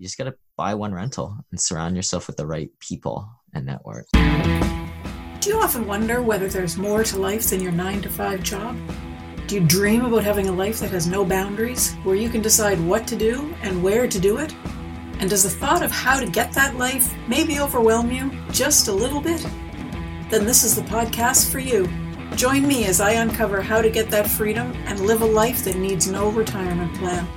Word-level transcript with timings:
you 0.00 0.06
just 0.06 0.16
got 0.16 0.24
to 0.24 0.34
buy 0.56 0.72
one 0.72 0.94
rental 0.94 1.36
and 1.50 1.60
surround 1.60 1.94
yourself 1.94 2.26
with 2.26 2.38
the 2.38 2.46
right 2.46 2.70
people 2.80 3.28
and 3.52 3.66
network. 3.66 4.06
Do 5.40 5.50
you 5.50 5.60
often 5.60 5.86
wonder 5.86 6.22
whether 6.22 6.48
there's 6.48 6.78
more 6.78 7.04
to 7.04 7.18
life 7.18 7.50
than 7.50 7.60
your 7.60 7.70
nine 7.70 8.00
to 8.00 8.08
five 8.08 8.42
job? 8.42 8.78
Do 9.46 9.56
you 9.56 9.60
dream 9.60 10.06
about 10.06 10.24
having 10.24 10.48
a 10.48 10.52
life 10.52 10.80
that 10.80 10.90
has 10.90 11.06
no 11.06 11.22
boundaries, 11.22 11.92
where 12.02 12.16
you 12.16 12.30
can 12.30 12.40
decide 12.40 12.80
what 12.80 13.06
to 13.08 13.16
do 13.16 13.54
and 13.60 13.82
where 13.82 14.08
to 14.08 14.18
do 14.18 14.38
it? 14.38 14.54
And 15.18 15.28
does 15.28 15.42
the 15.42 15.50
thought 15.50 15.82
of 15.82 15.90
how 15.90 16.18
to 16.18 16.26
get 16.26 16.50
that 16.54 16.76
life 16.76 17.14
maybe 17.28 17.60
overwhelm 17.60 18.10
you 18.10 18.30
just 18.52 18.88
a 18.88 18.92
little 18.92 19.20
bit? 19.20 19.46
Then 20.30 20.46
this 20.46 20.64
is 20.64 20.76
the 20.76 20.82
podcast 20.82 21.52
for 21.52 21.58
you. 21.58 21.86
Join 22.36 22.66
me 22.66 22.86
as 22.86 23.02
I 23.02 23.12
uncover 23.12 23.60
how 23.60 23.82
to 23.82 23.90
get 23.90 24.08
that 24.10 24.30
freedom 24.30 24.72
and 24.86 25.00
live 25.00 25.20
a 25.20 25.26
life 25.26 25.62
that 25.64 25.76
needs 25.76 26.08
no 26.08 26.30
retirement 26.30 26.94
plan. 26.94 27.28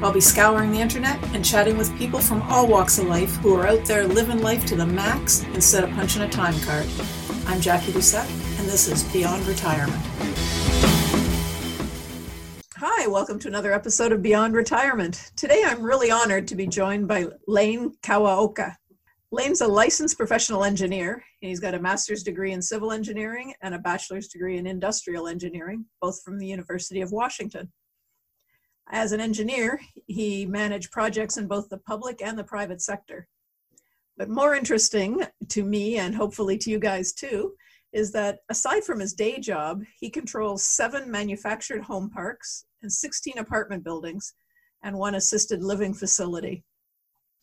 I'll 0.00 0.12
be 0.12 0.20
scouring 0.20 0.70
the 0.70 0.78
internet 0.78 1.20
and 1.34 1.44
chatting 1.44 1.76
with 1.76 1.92
people 1.98 2.20
from 2.20 2.40
all 2.42 2.68
walks 2.68 3.00
of 3.00 3.06
life 3.06 3.34
who 3.38 3.56
are 3.56 3.66
out 3.66 3.84
there 3.84 4.06
living 4.06 4.40
life 4.40 4.64
to 4.66 4.76
the 4.76 4.86
max 4.86 5.42
instead 5.54 5.82
of 5.82 5.90
punching 5.90 6.22
a 6.22 6.28
time 6.28 6.58
card. 6.60 6.86
I'm 7.46 7.60
Jackie 7.60 7.90
Doucette, 7.90 8.30
and 8.60 8.68
this 8.68 8.86
is 8.86 9.02
Beyond 9.12 9.44
Retirement. 9.44 10.00
Hi, 12.76 13.08
welcome 13.08 13.40
to 13.40 13.48
another 13.48 13.72
episode 13.72 14.12
of 14.12 14.22
Beyond 14.22 14.54
Retirement. 14.54 15.32
Today 15.34 15.64
I'm 15.66 15.82
really 15.82 16.12
honored 16.12 16.46
to 16.46 16.54
be 16.54 16.68
joined 16.68 17.08
by 17.08 17.26
Lane 17.48 17.92
Kawaoka. 18.00 18.76
Lane's 19.32 19.62
a 19.62 19.66
licensed 19.66 20.16
professional 20.16 20.62
engineer. 20.62 21.14
and 21.42 21.48
He's 21.48 21.58
got 21.58 21.74
a 21.74 21.80
master's 21.80 22.22
degree 22.22 22.52
in 22.52 22.62
civil 22.62 22.92
engineering 22.92 23.52
and 23.62 23.74
a 23.74 23.80
bachelor's 23.80 24.28
degree 24.28 24.58
in 24.58 24.66
industrial 24.68 25.26
engineering, 25.26 25.86
both 26.00 26.22
from 26.22 26.38
the 26.38 26.46
University 26.46 27.00
of 27.00 27.10
Washington. 27.10 27.72
As 28.90 29.12
an 29.12 29.20
engineer, 29.20 29.80
he 30.06 30.46
managed 30.46 30.90
projects 30.90 31.36
in 31.36 31.46
both 31.46 31.68
the 31.68 31.78
public 31.78 32.22
and 32.22 32.38
the 32.38 32.44
private 32.44 32.80
sector. 32.80 33.28
But 34.16 34.30
more 34.30 34.54
interesting 34.54 35.22
to 35.48 35.62
me, 35.62 35.98
and 35.98 36.14
hopefully 36.14 36.58
to 36.58 36.70
you 36.70 36.78
guys 36.78 37.12
too, 37.12 37.52
is 37.92 38.12
that 38.12 38.40
aside 38.48 38.84
from 38.84 39.00
his 39.00 39.14
day 39.14 39.38
job, 39.38 39.82
he 39.98 40.10
controls 40.10 40.64
seven 40.64 41.10
manufactured 41.10 41.82
home 41.82 42.10
parks 42.10 42.64
and 42.82 42.92
16 42.92 43.38
apartment 43.38 43.84
buildings 43.84 44.34
and 44.82 44.96
one 44.96 45.14
assisted 45.14 45.62
living 45.62 45.94
facility. 45.94 46.64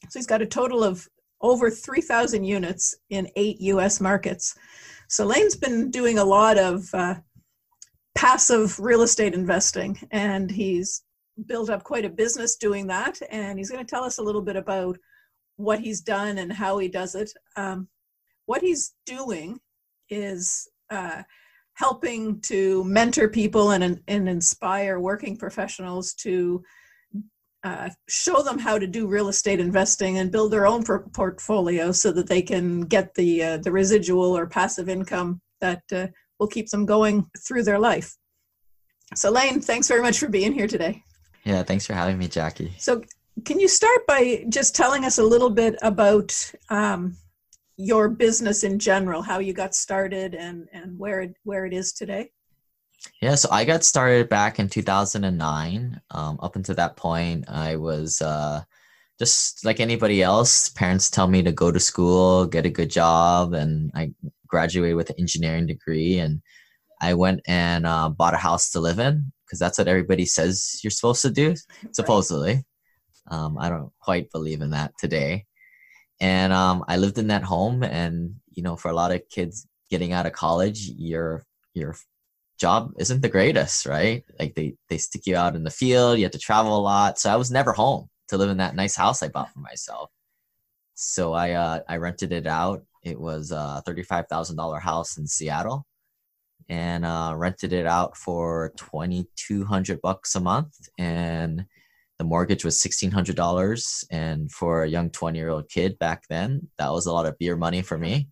So 0.10 0.20
he's 0.20 0.28
got 0.28 0.42
a 0.42 0.48
total 0.48 0.84
of 0.84 1.08
over 1.42 1.70
3,000 1.70 2.44
units 2.44 2.96
in 3.10 3.30
eight 3.36 3.60
US 3.62 4.02
markets. 4.02 4.56
So 5.10 5.26
Lane's 5.26 5.56
been 5.56 5.92
doing 5.92 6.18
a 6.18 6.24
lot 6.24 6.58
of 6.58 6.88
uh, 6.94 7.16
passive 8.16 8.80
real 8.80 9.02
estate 9.02 9.34
investing, 9.34 10.00
and 10.12 10.50
he's 10.50 11.04
built 11.46 11.70
up 11.70 11.84
quite 11.84 12.06
a 12.06 12.10
business 12.10 12.56
doing 12.56 12.88
that. 12.88 13.20
And 13.30 13.58
he's 13.58 13.70
going 13.70 13.86
to 13.86 13.90
tell 13.90 14.04
us 14.04 14.18
a 14.18 14.24
little 14.24 14.42
bit 14.42 14.56
about 14.56 14.98
what 15.58 15.80
he's 15.80 16.02
done 16.02 16.38
and 16.38 16.52
how 16.52 16.78
he 16.78 16.88
does 16.88 17.16
it. 17.16 17.32
Um, 17.56 17.88
what 18.46 18.62
he's 18.62 18.94
doing 19.06 19.60
is 20.10 20.68
uh, 20.90 21.24
helping 21.74 22.40
to 22.42 22.84
mentor 22.84 23.28
people 23.28 23.72
and, 23.72 24.02
and 24.08 24.30
inspire 24.30 25.00
working 25.00 25.38
professionals 25.38 26.14
to 26.14 26.64
uh, 27.64 27.90
show 28.08 28.44
them 28.44 28.60
how 28.60 28.78
to 28.78 28.86
do 28.86 29.08
real 29.08 29.28
estate 29.28 29.60
investing 29.60 30.20
and 30.20 30.32
build 30.32 30.52
their 30.52 30.68
own 30.68 30.84
portfolio 30.84 31.92
so 31.92 32.12
that 32.12 32.28
they 32.28 32.42
can 32.42 32.82
get 32.82 33.12
the 33.16 33.44
uh, 33.44 33.58
the 33.58 33.72
residual 33.72 34.38
or 34.38 34.46
passive 34.46 34.88
income 34.88 35.42
that 35.62 35.82
uh, 35.92 36.06
will 36.40 36.48
keep 36.48 36.70
them 36.70 36.86
going 36.86 37.26
through 37.48 37.64
their 37.64 37.80
life. 37.80 38.16
So, 39.16 39.32
Lane, 39.32 39.62
thanks 39.62 39.88
very 39.88 40.02
much 40.02 40.20
for 40.20 40.28
being 40.28 40.54
here 40.54 40.68
today. 40.68 41.04
Yeah, 41.46 41.62
thanks 41.62 41.86
for 41.86 41.94
having 41.94 42.18
me, 42.18 42.28
Jackie. 42.28 42.74
So, 42.80 43.04
can 43.46 43.60
you 43.60 43.68
start 43.68 44.08
by 44.08 44.46
just 44.50 44.76
telling 44.76 45.06
us 45.06 45.20
a 45.20 45.24
little 45.24 45.52
bit 45.52 45.76
about 45.82 46.52
um, 46.70 47.16
your 47.78 48.10
business 48.10 48.64
in 48.64 48.80
general, 48.80 49.22
how 49.22 49.40
you 49.40 49.54
got 49.54 49.76
started, 49.76 50.34
and 50.34 50.68
and 50.74 50.98
where 50.98 51.22
it, 51.22 51.36
where 51.44 51.66
it 51.66 51.74
is 51.74 51.94
today? 51.94 52.32
Yeah, 53.22 53.36
so 53.36 53.50
I 53.52 53.64
got 53.64 53.84
started 53.84 54.28
back 54.28 54.60
in 54.60 54.68
2009. 54.68 56.02
Um, 56.12 56.40
up 56.42 56.56
until 56.56 56.76
that 56.76 56.98
point, 56.98 57.46
I 57.48 57.76
was 57.76 58.22
uh, 58.24 58.64
just 59.20 59.64
like 59.64 59.80
anybody 59.80 60.24
else. 60.24 60.70
Parents 60.70 61.12
tell 61.12 61.28
me 61.28 61.44
to 61.44 61.52
go 61.52 61.72
to 61.72 61.80
school, 61.80 62.48
get 62.48 62.66
a 62.66 62.72
good 62.72 62.90
job, 62.90 63.54
and 63.54 63.92
I 63.94 64.12
graduated 64.48 64.96
with 64.96 65.12
an 65.12 65.18
engineering 65.20 65.68
degree. 65.68 66.18
And 66.18 66.42
I 67.02 67.14
went 67.14 67.42
and 67.48 67.86
uh, 67.86 68.10
bought 68.10 68.34
a 68.34 68.38
house 68.38 68.72
to 68.72 68.80
live 68.80 68.98
in 68.98 69.32
because 69.46 69.60
that's 69.60 69.78
what 69.78 69.88
everybody 69.88 70.26
says 70.26 70.80
you're 70.84 70.92
supposed 70.92 71.22
to 71.22 71.30
do, 71.30 71.56
supposedly. 71.92 72.64
Um, 73.30 73.58
I 73.58 73.70
don't 73.70 73.92
quite 74.00 74.32
believe 74.32 74.62
in 74.62 74.72
that 74.72 74.94
today. 75.00 75.46
And 76.20 76.54
um, 76.54 76.84
I 76.88 76.98
lived 76.98 77.18
in 77.18 77.28
that 77.28 77.44
home, 77.44 77.84
and 77.84 78.36
you 78.52 78.64
know, 78.64 78.76
for 78.76 78.90
a 78.90 78.96
lot 78.96 79.12
of 79.12 79.28
kids 79.30 79.68
getting 79.90 80.14
out 80.14 80.26
of 80.26 80.34
college, 80.34 80.90
your 80.98 81.44
your 81.74 81.96
job 82.60 82.94
isn't 82.98 83.22
the 83.22 83.30
greatest, 83.30 83.86
right? 83.86 84.24
Like 84.40 84.56
they 84.56 84.76
they 84.90 84.98
stick 84.98 85.26
you 85.26 85.36
out 85.36 85.56
in 85.56 85.64
the 85.64 85.70
field, 85.70 86.18
you 86.18 86.24
have 86.24 86.32
to 86.32 86.40
travel 86.40 86.78
a 86.78 86.82
lot. 86.82 87.20
So 87.20 87.30
I 87.30 87.36
was 87.36 87.52
never 87.52 87.74
home 87.74 88.08
to 88.30 88.38
live 88.38 88.50
in 88.50 88.58
that 88.58 88.76
nice 88.76 88.96
house 88.96 89.22
I 89.22 89.28
bought 89.28 89.52
for 89.52 89.60
myself. 89.60 90.10
So 90.96 91.34
I 91.34 91.52
uh, 91.52 91.80
I 91.88 91.98
rented 91.98 92.32
it 92.32 92.48
out. 92.48 92.84
It 93.04 93.20
was 93.20 93.52
a 93.52 93.84
thirty 93.86 94.04
five 94.04 94.28
thousand 94.28 94.56
dollar 94.56 94.80
house 94.80 95.18
in 95.18 95.28
Seattle, 95.28 95.86
and 96.70 97.06
uh, 97.06 97.34
rented 97.36 97.74
it 97.74 97.86
out 97.86 98.18
for 98.18 98.74
twenty 98.78 99.28
two 99.36 99.66
hundred 99.66 100.02
bucks 100.02 100.36
a 100.36 100.40
month, 100.40 100.90
and 100.98 101.66
the 102.18 102.24
mortgage 102.24 102.66
was 102.66 102.80
sixteen 102.80 103.12
hundred 103.12 103.36
dollars. 103.36 104.04
And 104.12 104.52
for 104.52 104.84
a 104.84 104.90
young 104.90 105.10
twenty 105.10 105.40
year 105.40 105.50
old 105.50 105.70
kid 105.70 106.00
back 106.00 106.24
then, 106.30 106.68
that 106.78 106.92
was 106.92 107.06
a 107.06 107.14
lot 107.14 107.26
of 107.26 107.38
beer 107.38 107.56
money 107.56 107.82
for 107.82 107.98
me. 107.98 108.30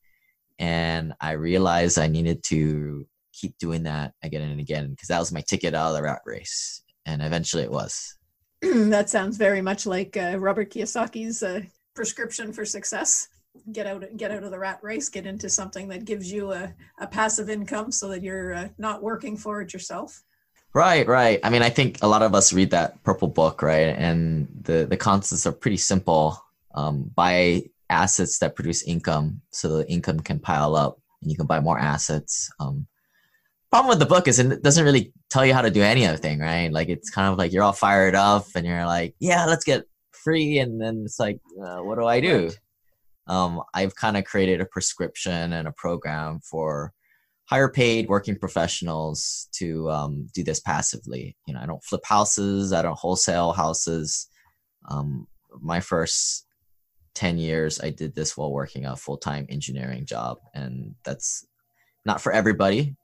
And 0.60 1.14
I 1.20 1.32
realized 1.32 2.00
I 2.00 2.08
needed 2.08 2.44
to 2.46 3.06
keep 3.34 3.58
doing 3.58 3.84
that 3.84 4.14
again 4.22 4.42
and 4.42 4.60
again 4.60 4.92
because 4.92 5.08
that 5.08 5.20
was 5.20 5.32
my 5.32 5.42
ticket 5.42 5.74
out 5.74 5.90
of 5.90 5.96
the 5.96 6.04
rat 6.04 6.22
race, 6.26 6.84
and 7.06 7.22
eventually 7.22 7.64
it 7.64 7.72
was. 7.72 8.16
that 8.62 9.10
sounds 9.10 9.38
very 9.38 9.62
much 9.62 9.86
like 9.86 10.16
uh, 10.16 10.38
Robert 10.40 10.72
Kiyosaki's 10.72 11.44
uh, 11.44 11.62
prescription 11.96 12.54
for 12.54 12.66
success. 12.66 13.28
Get 13.72 13.86
out, 13.86 14.04
get 14.18 14.32
out 14.32 14.44
of 14.44 14.52
the 14.52 14.60
rat 14.60 14.80
race. 14.82 15.10
Get 15.10 15.26
into 15.26 15.50
something 15.50 15.88
that 15.90 16.06
gives 16.06 16.32
you 16.32 16.52
a, 16.52 16.74
a 17.00 17.08
passive 17.08 17.50
income, 17.50 17.92
so 17.92 18.08
that 18.10 18.24
you're 18.24 18.54
uh, 18.54 18.68
not 18.78 19.04
working 19.04 19.38
for 19.38 19.62
it 19.62 19.74
yourself. 19.74 20.24
Right, 20.74 21.08
right. 21.08 21.40
I 21.44 21.52
mean, 21.52 21.62
I 21.62 21.70
think 21.70 22.00
a 22.02 22.08
lot 22.08 22.24
of 22.24 22.34
us 22.34 22.52
read 22.52 22.72
that 22.72 23.04
purple 23.04 23.28
book, 23.28 23.62
right? 23.62 23.96
And 23.96 24.48
the 24.64 24.88
the 24.90 24.98
concepts 24.98 25.46
are 25.46 25.52
pretty 25.52 25.78
simple. 25.78 26.44
Um, 26.74 27.12
buy 27.16 27.64
assets 27.92 28.40
that 28.40 28.56
produce 28.56 28.82
income, 28.84 29.42
so 29.52 29.78
the 29.78 29.88
income 29.88 30.20
can 30.20 30.40
pile 30.40 30.76
up, 30.76 31.00
and 31.22 31.30
you 31.30 31.38
can 31.38 31.46
buy 31.46 31.60
more 31.60 31.78
assets. 31.78 32.52
Um, 32.60 32.88
problem 33.70 33.90
with 33.90 34.00
the 34.00 34.08
book 34.08 34.28
is 34.28 34.40
it 34.40 34.64
doesn't 34.64 34.84
really 34.84 35.14
tell 35.30 35.46
you 35.46 35.54
how 35.54 35.62
to 35.62 35.72
do 35.72 35.84
any 35.84 36.08
other 36.08 36.18
thing, 36.18 36.40
right? 36.40 36.72
Like 36.72 36.90
it's 36.90 37.12
kind 37.12 37.32
of 37.32 37.38
like 37.38 37.54
you're 37.54 37.64
all 37.64 37.72
fired 37.74 38.16
up 38.16 38.46
and 38.56 38.66
you're 38.66 38.86
like, 38.86 39.16
yeah, 39.20 39.46
let's 39.46 39.64
get 39.64 39.86
free, 40.12 40.58
and 40.58 40.82
then 40.82 41.04
it's 41.06 41.20
like, 41.20 41.40
uh, 41.64 41.78
what 41.78 42.00
do 42.00 42.06
I 42.06 42.20
do? 42.20 42.50
Um, 43.28 43.62
I've 43.74 43.96
kind 43.96 44.18
of 44.18 44.26
created 44.26 44.62
a 44.62 44.66
prescription 44.66 45.54
and 45.54 45.68
a 45.68 45.72
program 45.72 46.40
for 46.42 46.94
higher 47.46 47.70
paid 47.70 48.08
working 48.08 48.38
professionals 48.38 49.48
to 49.54 49.90
um, 49.90 50.28
do 50.34 50.44
this 50.44 50.60
passively. 50.60 51.36
You 51.48 51.54
know, 51.54 51.62
I 51.62 51.66
don't 51.66 51.84
flip 51.84 52.06
houses, 52.06 52.74
I 52.74 52.82
don't 52.82 52.98
wholesale 52.98 53.54
houses. 53.54 54.28
Um, 54.90 55.28
my 55.62 55.80
first 55.80 56.48
10 57.16 57.38
years, 57.38 57.80
I 57.80 57.90
did 57.92 58.16
this 58.16 58.36
while 58.36 58.52
working 58.52 58.86
a 58.86 58.96
full 58.96 59.18
time 59.18 59.46
engineering 59.50 60.06
job, 60.06 60.40
and 60.54 60.96
that's 61.04 61.46
not 62.06 62.22
for 62.22 62.32
everybody 62.32 62.96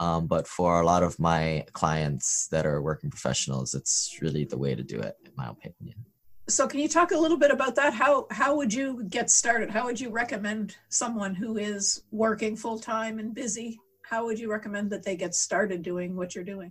um, 0.00 0.26
but 0.26 0.46
for 0.46 0.80
a 0.80 0.86
lot 0.86 1.02
of 1.02 1.18
my 1.18 1.64
clients 1.72 2.48
that 2.48 2.66
are 2.66 2.82
working 2.82 3.10
professionals, 3.10 3.74
it's 3.74 4.18
really 4.20 4.44
the 4.44 4.58
way 4.58 4.74
to 4.74 4.82
do 4.82 4.98
it, 5.00 5.14
in 5.24 5.32
my 5.36 5.48
opinion. 5.48 6.04
So, 6.48 6.68
can 6.68 6.78
you 6.78 6.88
talk 6.88 7.10
a 7.10 7.18
little 7.18 7.36
bit 7.36 7.50
about 7.50 7.74
that? 7.74 7.92
How 7.92 8.26
how 8.30 8.56
would 8.56 8.72
you 8.72 9.04
get 9.08 9.30
started? 9.30 9.68
How 9.68 9.84
would 9.84 10.00
you 10.00 10.10
recommend 10.10 10.76
someone 10.88 11.34
who 11.34 11.56
is 11.56 12.04
working 12.12 12.54
full 12.54 12.78
time 12.78 13.18
and 13.18 13.34
busy? 13.34 13.80
How 14.02 14.24
would 14.26 14.38
you 14.38 14.48
recommend 14.50 14.90
that 14.90 15.02
they 15.02 15.16
get 15.16 15.34
started 15.34 15.82
doing 15.82 16.14
what 16.14 16.36
you're 16.36 16.44
doing? 16.44 16.70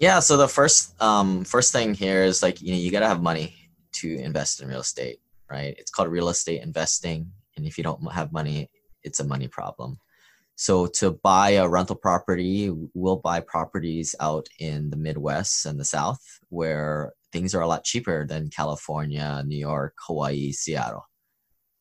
Yeah. 0.00 0.20
So 0.20 0.38
the 0.38 0.48
first 0.48 1.00
um, 1.02 1.44
first 1.44 1.72
thing 1.72 1.92
here 1.92 2.24
is 2.24 2.42
like 2.42 2.62
you 2.62 2.72
know 2.72 2.78
you 2.78 2.90
got 2.90 3.00
to 3.00 3.08
have 3.08 3.22
money 3.22 3.54
to 3.92 4.16
invest 4.16 4.62
in 4.62 4.68
real 4.68 4.80
estate, 4.80 5.18
right? 5.50 5.74
It's 5.78 5.90
called 5.90 6.08
real 6.08 6.30
estate 6.30 6.62
investing, 6.62 7.30
and 7.58 7.66
if 7.66 7.76
you 7.76 7.84
don't 7.84 8.12
have 8.12 8.32
money, 8.32 8.70
it's 9.02 9.20
a 9.20 9.24
money 9.24 9.46
problem. 9.46 9.98
So 10.56 10.86
to 10.86 11.10
buy 11.10 11.50
a 11.50 11.68
rental 11.68 11.96
property, 11.96 12.70
we'll 12.94 13.16
buy 13.16 13.40
properties 13.40 14.14
out 14.20 14.48
in 14.58 14.88
the 14.88 14.96
Midwest 14.96 15.66
and 15.66 15.78
the 15.78 15.84
South 15.84 16.22
where 16.48 17.12
things 17.34 17.52
are 17.52 17.62
a 17.62 17.66
lot 17.66 17.82
cheaper 17.82 18.24
than 18.26 18.48
California, 18.48 19.42
New 19.44 19.58
York, 19.58 19.94
Hawaii, 20.06 20.52
Seattle. 20.52 21.04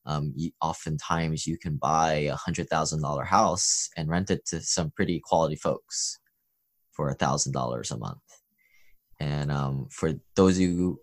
Um, 0.05 0.33
you, 0.35 0.49
oftentimes 0.59 1.45
you 1.45 1.57
can 1.59 1.77
buy 1.77 2.13
a 2.13 2.35
hundred 2.35 2.67
thousand 2.69 3.03
dollar 3.03 3.23
house 3.23 3.87
and 3.95 4.09
rent 4.09 4.31
it 4.31 4.45
to 4.47 4.61
some 4.61 4.91
pretty 4.91 5.21
quality 5.23 5.55
folks 5.55 6.19
for 6.91 7.09
a 7.09 7.13
thousand 7.13 7.53
dollars 7.53 7.91
a 7.91 7.97
month. 7.97 8.27
And 9.19 9.51
um, 9.51 9.87
for 9.91 10.13
those 10.35 10.57
of 10.57 10.63
you 10.63 10.99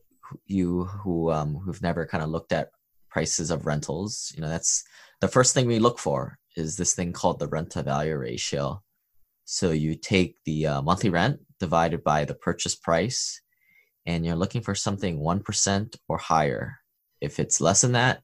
you 0.47 0.85
who 0.85 1.31
um, 1.31 1.55
who've 1.55 1.81
never 1.81 2.05
kind 2.05 2.23
of 2.25 2.31
looked 2.31 2.53
at 2.53 2.71
prices 3.09 3.51
of 3.53 3.67
rentals, 3.67 4.33
you 4.35 4.43
know, 4.43 4.49
that's 4.49 4.85
the 5.21 5.29
first 5.29 5.55
thing 5.55 5.67
we 5.67 5.79
look 5.79 5.99
for 5.99 6.39
is 6.57 6.77
this 6.77 6.95
thing 6.95 7.13
called 7.13 7.39
the 7.39 7.49
rent 7.49 7.71
to 7.71 7.83
value 7.85 8.17
ratio. 8.17 8.83
So 9.45 9.71
you 9.71 9.95
take 9.95 10.37
the 10.45 10.67
uh, 10.67 10.83
monthly 10.83 11.11
rent 11.11 11.41
divided 11.61 12.03
by 12.03 12.25
the 12.25 12.35
purchase 12.35 12.75
price, 12.75 13.41
and 14.07 14.25
you're 14.25 14.37
looking 14.37 14.63
for 14.63 14.75
something 14.75 15.19
1% 15.19 15.97
or 16.09 16.19
higher. 16.19 16.77
If 17.21 17.39
it's 17.39 17.61
less 17.61 17.83
than 17.83 17.93
that, 17.93 18.23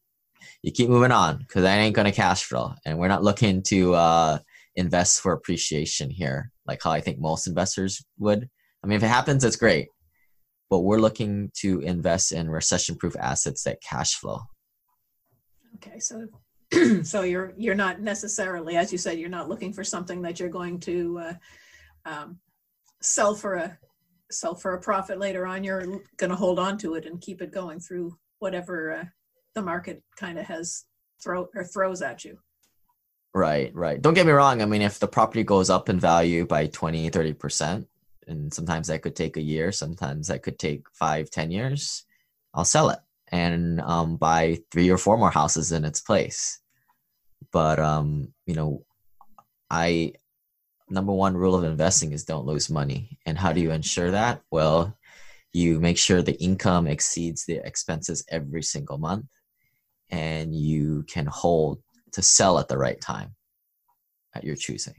you 0.63 0.73
keep 0.73 0.89
moving 0.89 1.13
on 1.13 1.39
because 1.39 1.63
that 1.63 1.79
ain't 1.79 1.95
going 1.95 2.07
to 2.07 2.13
cash 2.13 2.45
flow. 2.45 2.75
And 2.85 2.99
we're 2.99 3.09
not 3.09 3.23
looking 3.23 3.63
to 3.65 3.95
uh, 3.95 4.39
invest 4.75 5.21
for 5.21 5.33
appreciation 5.33 6.11
here, 6.11 6.51
like 6.67 6.83
how 6.83 6.91
I 6.91 7.01
think 7.01 7.19
most 7.19 7.47
investors 7.47 8.05
would. 8.19 8.49
I 8.83 8.87
mean, 8.87 8.97
if 8.97 9.03
it 9.03 9.09
happens, 9.09 9.45
it's 9.45 9.57
great. 9.57 9.89
But 10.69 10.81
we're 10.81 10.99
looking 10.99 11.51
to 11.61 11.81
invest 11.81 12.33
in 12.33 12.51
recession 12.51 12.97
proof 12.97 13.15
assets 13.21 13.63
that 13.65 13.81
cash 13.81 14.15
flow. 14.15 14.41
Okay, 15.77 16.01
so 16.01 16.27
so 17.05 17.23
you're 17.23 17.53
you're 17.57 17.75
not 17.75 18.01
necessarily, 18.01 18.77
as 18.77 18.91
you 18.91 18.99
said, 18.99 19.19
you're 19.19 19.29
not 19.29 19.49
looking 19.49 19.73
for 19.73 19.85
something 19.85 20.23
that 20.23 20.41
you're 20.41 20.49
going 20.49 20.81
to 20.81 21.19
uh, 21.21 21.35
um, 22.05 22.39
sell 23.01 23.35
for 23.35 23.55
a 23.55 23.79
sell 24.31 24.55
for 24.55 24.75
a 24.75 24.81
profit 24.81 25.19
later 25.19 25.47
on. 25.47 25.65
You're 25.65 26.01
going 26.17 26.31
to 26.31 26.37
hold 26.37 26.59
on 26.59 26.79
to 26.79 26.95
it 26.95 27.07
and 27.07 27.21
keep 27.21 27.43
it 27.43 27.53
going 27.53 27.81
through 27.81 28.17
whatever 28.39 28.93
uh, 28.93 29.05
the 29.55 29.63
market 29.63 30.03
kind 30.17 30.39
of 30.39 30.47
has 30.47 30.85
throw 31.23 31.49
or 31.55 31.65
throws 31.65 32.03
at 32.03 32.25
you. 32.25 32.39
Right, 33.35 33.75
right. 33.75 34.01
Don't 34.01 34.15
get 34.15 34.27
me 34.27 34.33
wrong. 34.33 34.63
I 34.63 34.65
mean, 34.65 34.83
if 34.83 34.99
the 34.99 35.09
property 35.09 35.45
goes 35.45 35.69
up 35.69 35.89
in 35.89 36.01
value 36.01 36.47
by 36.47 36.69
20, 36.69 37.11
30%, 37.11 37.87
and 38.27 38.53
sometimes 38.53 38.89
that 38.89 39.03
could 39.03 39.15
take 39.15 39.37
a 39.37 39.43
year, 39.43 39.73
sometimes 39.73 40.29
that 40.29 40.43
could 40.43 40.59
take 40.59 40.87
five, 40.93 41.31
ten 41.31 41.51
years, 41.51 42.05
I'll 42.55 42.65
sell 42.65 42.91
it 42.91 42.99
and 43.29 43.81
um, 43.81 44.17
buy 44.17 44.59
three 44.71 44.89
or 44.91 44.99
four 44.99 45.19
more 45.19 45.31
houses 45.31 45.73
in 45.73 45.85
its 45.85 46.01
place. 46.01 46.61
But 47.53 47.79
um, 47.79 48.33
you 48.47 48.55
know, 48.55 48.85
I 49.71 50.15
number 50.89 51.13
one 51.13 51.37
rule 51.37 51.55
of 51.55 51.65
investing 51.65 52.13
is 52.13 52.25
don't 52.25 52.47
lose 52.47 52.71
money. 52.71 53.19
And 53.27 53.37
how 53.37 53.53
do 53.53 53.61
you 53.61 53.71
ensure 53.71 54.11
that? 54.11 54.43
Well, 54.51 54.97
you 55.53 55.81
make 55.81 55.99
sure 55.99 56.23
the 56.23 56.41
income 56.41 56.87
exceeds 56.87 57.45
the 57.45 57.61
expenses 57.65 58.25
every 58.29 58.63
single 58.63 58.99
month, 58.99 59.27
and 60.11 60.55
you 60.55 61.05
can 61.09 61.27
hold 61.27 61.81
to 62.13 62.23
sell 62.23 62.59
at 62.59 62.69
the 62.69 62.79
right 62.79 63.01
time 63.01 63.35
at 64.35 64.45
your 64.45 64.57
choosing. 64.57 64.95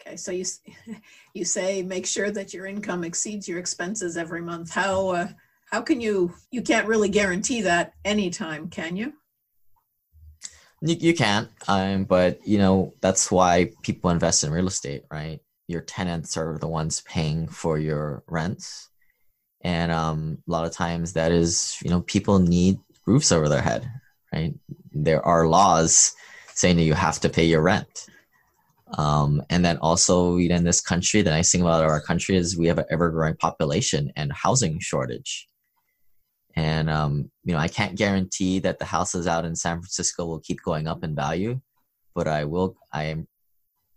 Okay, 0.00 0.16
so 0.16 0.32
you 0.32 0.44
you 1.34 1.44
say 1.44 1.82
make 1.82 2.06
sure 2.06 2.30
that 2.30 2.52
your 2.52 2.66
income 2.66 3.04
exceeds 3.04 3.48
your 3.48 3.58
expenses 3.58 4.16
every 4.16 4.42
month. 4.42 4.70
How 4.70 5.08
uh, 5.08 5.28
how 5.70 5.80
can 5.80 6.00
you 6.00 6.34
you 6.50 6.62
can't 6.62 6.86
really 6.86 7.08
guarantee 7.08 7.62
that 7.62 7.94
anytime 8.04 8.68
can 8.68 8.96
you 8.96 9.14
you, 10.82 10.96
you 10.98 11.14
can't 11.14 11.48
um, 11.68 12.04
but 12.04 12.46
you 12.46 12.58
know 12.58 12.94
that's 13.00 13.30
why 13.30 13.70
people 13.82 14.10
invest 14.10 14.44
in 14.44 14.52
real 14.52 14.66
estate 14.66 15.04
right? 15.10 15.40
Your 15.68 15.82
tenants 15.82 16.36
are 16.36 16.58
the 16.58 16.68
ones 16.68 17.02
paying 17.02 17.46
for 17.46 17.78
your 17.78 18.24
rents. 18.26 18.88
And 19.62 19.92
um, 19.92 20.38
a 20.48 20.50
lot 20.50 20.66
of 20.66 20.72
times 20.72 21.12
that 21.12 21.32
is 21.32 21.78
you 21.82 21.90
know 21.90 22.00
people 22.02 22.38
need 22.38 22.78
roofs 23.06 23.32
over 23.32 23.48
their 23.48 23.62
head 23.62 23.90
right? 24.32 24.54
There 24.92 25.24
are 25.24 25.48
laws 25.48 26.14
saying 26.54 26.76
that 26.76 26.84
you 26.84 26.94
have 26.94 27.20
to 27.20 27.28
pay 27.28 27.44
your 27.44 27.62
rent. 27.62 28.06
Um, 28.98 29.42
and 29.50 29.64
then 29.64 29.76
also 29.78 30.36
you 30.36 30.48
know, 30.48 30.56
in 30.56 30.64
this 30.64 30.80
country 30.80 31.22
the 31.22 31.30
nice 31.30 31.52
thing 31.52 31.60
about 31.60 31.84
our 31.84 32.00
country 32.00 32.36
is 32.36 32.56
we 32.56 32.66
have 32.66 32.78
an 32.78 32.86
ever-growing 32.90 33.36
population 33.36 34.12
and 34.16 34.32
housing 34.32 34.80
shortage 34.80 35.46
and 36.56 36.90
um, 36.90 37.30
you 37.44 37.54
know, 37.54 37.60
I 37.60 37.68
can't 37.68 37.96
guarantee 37.96 38.58
that 38.60 38.78
the 38.78 38.84
houses 38.84 39.26
out 39.26 39.44
in 39.44 39.54
San 39.54 39.78
Francisco 39.78 40.26
will 40.26 40.40
keep 40.40 40.62
going 40.62 40.86
up 40.86 41.04
in 41.04 41.14
value, 41.14 41.60
but 42.14 42.26
I 42.26 42.44
will. 42.44 42.76
I 42.92 43.04
am. 43.04 43.28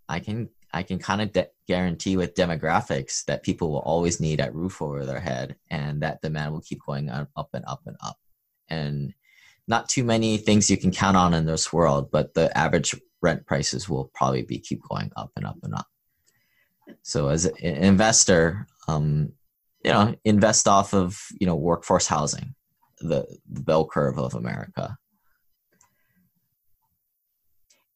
I 0.08 0.20
can. 0.20 0.48
I 0.72 0.82
can 0.82 0.98
kind 0.98 1.22
of 1.22 1.32
de- 1.32 1.48
guarantee 1.68 2.16
with 2.16 2.34
demographics 2.34 3.24
that 3.26 3.44
people 3.44 3.70
will 3.70 3.78
always 3.78 4.20
need 4.20 4.40
a 4.40 4.50
roof 4.50 4.82
over 4.82 5.04
their 5.04 5.20
head, 5.20 5.56
and 5.70 6.02
that 6.02 6.20
demand 6.20 6.52
will 6.52 6.60
keep 6.60 6.80
going 6.84 7.08
up 7.10 7.48
and 7.52 7.64
up 7.66 7.82
and 7.86 7.96
up. 8.02 8.18
And 8.68 9.14
not 9.66 9.88
too 9.88 10.04
many 10.04 10.36
things 10.36 10.68
you 10.68 10.76
can 10.76 10.90
count 10.90 11.16
on 11.16 11.32
in 11.34 11.46
this 11.46 11.72
world, 11.72 12.10
but 12.10 12.34
the 12.34 12.56
average 12.56 12.94
rent 13.22 13.46
prices 13.46 13.88
will 13.88 14.10
probably 14.14 14.42
be 14.42 14.58
keep 14.58 14.82
going 14.88 15.10
up 15.16 15.30
and 15.36 15.46
up 15.46 15.56
and 15.62 15.74
up. 15.74 15.86
So 17.02 17.28
as 17.28 17.46
an 17.46 17.56
investor, 17.62 18.66
um, 18.88 19.32
you 19.84 19.92
know 19.92 20.14
invest 20.24 20.66
off 20.66 20.94
of 20.94 21.20
you 21.38 21.46
know 21.46 21.54
workforce 21.54 22.06
housing 22.06 22.54
the, 23.00 23.26
the 23.50 23.60
bell 23.60 23.86
curve 23.86 24.18
of 24.18 24.34
america. 24.34 24.96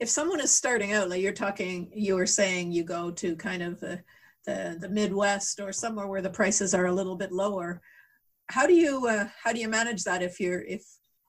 If 0.00 0.08
someone 0.08 0.40
is 0.40 0.54
starting 0.54 0.92
out 0.92 1.08
like 1.08 1.22
you're 1.22 1.32
talking 1.32 1.90
you 1.94 2.14
were 2.14 2.26
saying 2.26 2.70
you 2.70 2.84
go 2.84 3.10
to 3.10 3.34
kind 3.34 3.62
of 3.62 3.80
the, 3.80 4.00
the, 4.46 4.76
the 4.80 4.88
midwest 4.88 5.58
or 5.58 5.72
somewhere 5.72 6.06
where 6.06 6.22
the 6.22 6.30
prices 6.30 6.72
are 6.72 6.86
a 6.86 6.92
little 6.92 7.16
bit 7.16 7.32
lower 7.32 7.80
how 8.48 8.66
do 8.66 8.74
you 8.74 9.06
uh, 9.06 9.28
how 9.42 9.52
do 9.52 9.60
you 9.60 9.68
manage 9.68 10.04
that 10.04 10.22
if 10.22 10.38
you're 10.38 10.62
if 10.62 10.82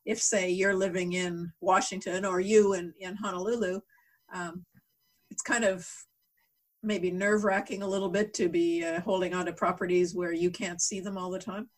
if 0.06 0.22
say 0.22 0.50
you're 0.50 0.76
living 0.76 1.14
in 1.14 1.52
washington 1.62 2.26
or 2.26 2.40
you 2.40 2.74
in 2.74 2.94
in 3.00 3.16
honolulu 3.16 3.80
um, 4.34 4.66
it's 5.32 5.42
kind 5.42 5.64
of 5.64 5.88
maybe 6.82 7.12
nerve 7.12 7.44
wracking 7.44 7.82
a 7.82 7.88
little 7.88 8.10
bit 8.10 8.34
to 8.36 8.50
be 8.50 8.84
uh, 8.84 9.02
holding 9.02 9.34
on 9.34 9.46
to 9.46 9.54
properties 9.54 10.16
where 10.16 10.32
you 10.32 10.50
can't 10.50 10.82
see 10.82 11.00
them 11.00 11.18
all 11.18 11.30
the 11.30 11.40
time? 11.40 11.70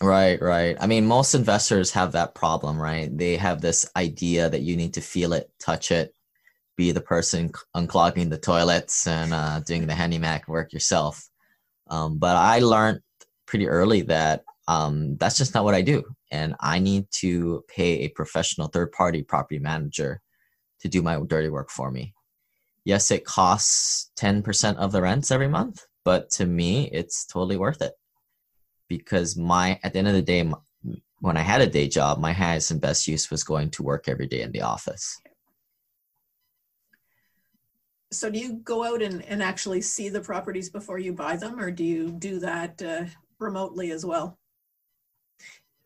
Right, 0.00 0.40
right. 0.40 0.76
I 0.80 0.86
mean, 0.86 1.06
most 1.06 1.34
investors 1.34 1.90
have 1.92 2.12
that 2.12 2.34
problem, 2.34 2.80
right? 2.80 3.16
They 3.16 3.36
have 3.36 3.60
this 3.60 3.88
idea 3.96 4.48
that 4.48 4.60
you 4.60 4.76
need 4.76 4.94
to 4.94 5.00
feel 5.00 5.32
it, 5.32 5.50
touch 5.58 5.90
it, 5.90 6.14
be 6.76 6.92
the 6.92 7.00
person 7.00 7.50
unclogging 7.76 8.30
the 8.30 8.38
toilets 8.38 9.08
and 9.08 9.34
uh, 9.34 9.60
doing 9.60 9.86
the 9.86 9.94
handyman 9.94 10.40
work 10.46 10.72
yourself. 10.72 11.28
Um, 11.90 12.18
but 12.18 12.36
I 12.36 12.60
learned 12.60 13.00
pretty 13.46 13.66
early 13.66 14.02
that 14.02 14.44
um, 14.68 15.16
that's 15.16 15.38
just 15.38 15.54
not 15.54 15.64
what 15.64 15.74
I 15.74 15.82
do. 15.82 16.04
And 16.30 16.54
I 16.60 16.78
need 16.78 17.06
to 17.20 17.64
pay 17.66 18.00
a 18.00 18.08
professional 18.08 18.68
third 18.68 18.92
party 18.92 19.24
property 19.24 19.58
manager 19.58 20.20
to 20.80 20.88
do 20.88 21.02
my 21.02 21.18
dirty 21.26 21.48
work 21.48 21.70
for 21.70 21.90
me 21.90 22.14
yes, 22.84 23.10
it 23.10 23.24
costs 23.24 24.10
10% 24.18 24.76
of 24.76 24.92
the 24.92 25.02
rents 25.02 25.30
every 25.30 25.48
month, 25.48 25.84
but 26.04 26.30
to 26.30 26.46
me, 26.46 26.88
it's 26.92 27.26
totally 27.26 27.56
worth 27.56 27.82
it 27.82 27.92
because 28.88 29.36
my, 29.36 29.78
at 29.82 29.92
the 29.92 29.98
end 29.98 30.08
of 30.08 30.14
the 30.14 30.22
day, 30.22 30.50
when 31.20 31.36
I 31.36 31.42
had 31.42 31.60
a 31.60 31.66
day 31.66 31.88
job, 31.88 32.18
my 32.18 32.32
highest 32.32 32.70
and 32.70 32.80
best 32.80 33.06
use 33.06 33.30
was 33.30 33.44
going 33.44 33.70
to 33.70 33.82
work 33.82 34.08
every 34.08 34.26
day 34.26 34.42
in 34.42 34.52
the 34.52 34.62
office. 34.62 35.20
So, 38.10 38.30
do 38.30 38.38
you 38.38 38.54
go 38.64 38.84
out 38.84 39.02
and, 39.02 39.22
and 39.26 39.42
actually 39.42 39.82
see 39.82 40.08
the 40.08 40.20
properties 40.20 40.70
before 40.70 40.98
you 40.98 41.12
buy 41.12 41.36
them, 41.36 41.60
or 41.60 41.70
do 41.70 41.84
you 41.84 42.10
do 42.12 42.38
that 42.38 42.80
uh, 42.80 43.04
remotely 43.38 43.90
as 43.90 44.06
well? 44.06 44.38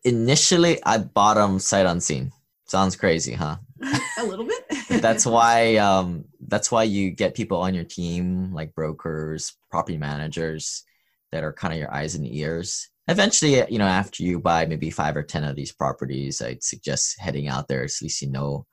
Initially, 0.05 0.81
I 0.85 0.99
bought 0.99 1.33
them 1.35 1.59
sight 1.59 1.85
unseen. 1.85 2.31
Sounds 2.65 2.95
crazy, 2.95 3.33
huh? 3.33 3.57
a 4.19 4.23
little 4.23 4.45
bit. 4.45 4.65
that's 5.01 5.25
why 5.25 5.75
um, 5.77 6.25
that's 6.53 6.71
why 6.71 6.83
you 6.83 7.09
get 7.09 7.33
people 7.33 7.57
on 7.57 7.73
your 7.73 7.83
team 7.83 8.53
like 8.53 8.75
brokers, 8.75 9.57
property 9.71 9.97
managers 9.97 10.83
that 11.31 11.43
are 11.43 11.51
kind 11.51 11.73
of 11.73 11.79
your 11.79 11.91
eyes 11.91 12.13
and 12.13 12.27
ears. 12.27 12.91
Eventually, 13.07 13.55
eh, 13.55 13.65
you 13.71 13.79
know, 13.79 13.87
after 13.87 14.21
you 14.21 14.39
buy 14.39 14.67
maybe 14.67 14.91
five 14.91 15.17
or 15.17 15.23
ten 15.23 15.43
of 15.43 15.55
these 15.55 15.71
properties, 15.71 16.43
I'd 16.43 16.63
suggest 16.63 17.19
heading 17.19 17.47
out 17.47 17.67
there. 17.67 17.83
At 17.83 17.91
least 18.03 18.21
you 18.21 18.29
know, 18.29 18.67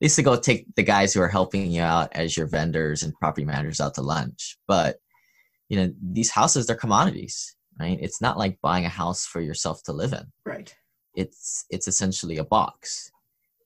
at 0.00 0.04
least 0.06 0.16
to 0.16 0.22
go 0.22 0.36
take 0.36 0.74
the 0.76 0.82
guys 0.82 1.12
who 1.12 1.20
are 1.20 1.28
helping 1.28 1.70
you 1.70 1.82
out 1.82 2.08
as 2.12 2.38
your 2.38 2.46
vendors 2.46 3.02
and 3.02 3.12
property 3.16 3.44
managers 3.44 3.82
out 3.82 3.92
to 3.96 4.02
lunch. 4.02 4.56
But 4.66 4.96
you 5.68 5.76
know, 5.76 5.92
these 6.00 6.30
houses 6.30 6.66
they're 6.66 6.74
commodities, 6.74 7.54
right? 7.78 7.98
It's 8.00 8.22
not 8.22 8.38
like 8.38 8.58
buying 8.62 8.86
a 8.86 8.88
house 8.88 9.26
for 9.26 9.42
yourself 9.42 9.82
to 9.82 9.92
live 9.92 10.14
in. 10.14 10.24
Right. 10.46 10.74
It's 11.14 11.66
it's 11.68 11.86
essentially 11.86 12.38
a 12.38 12.44
box 12.44 13.10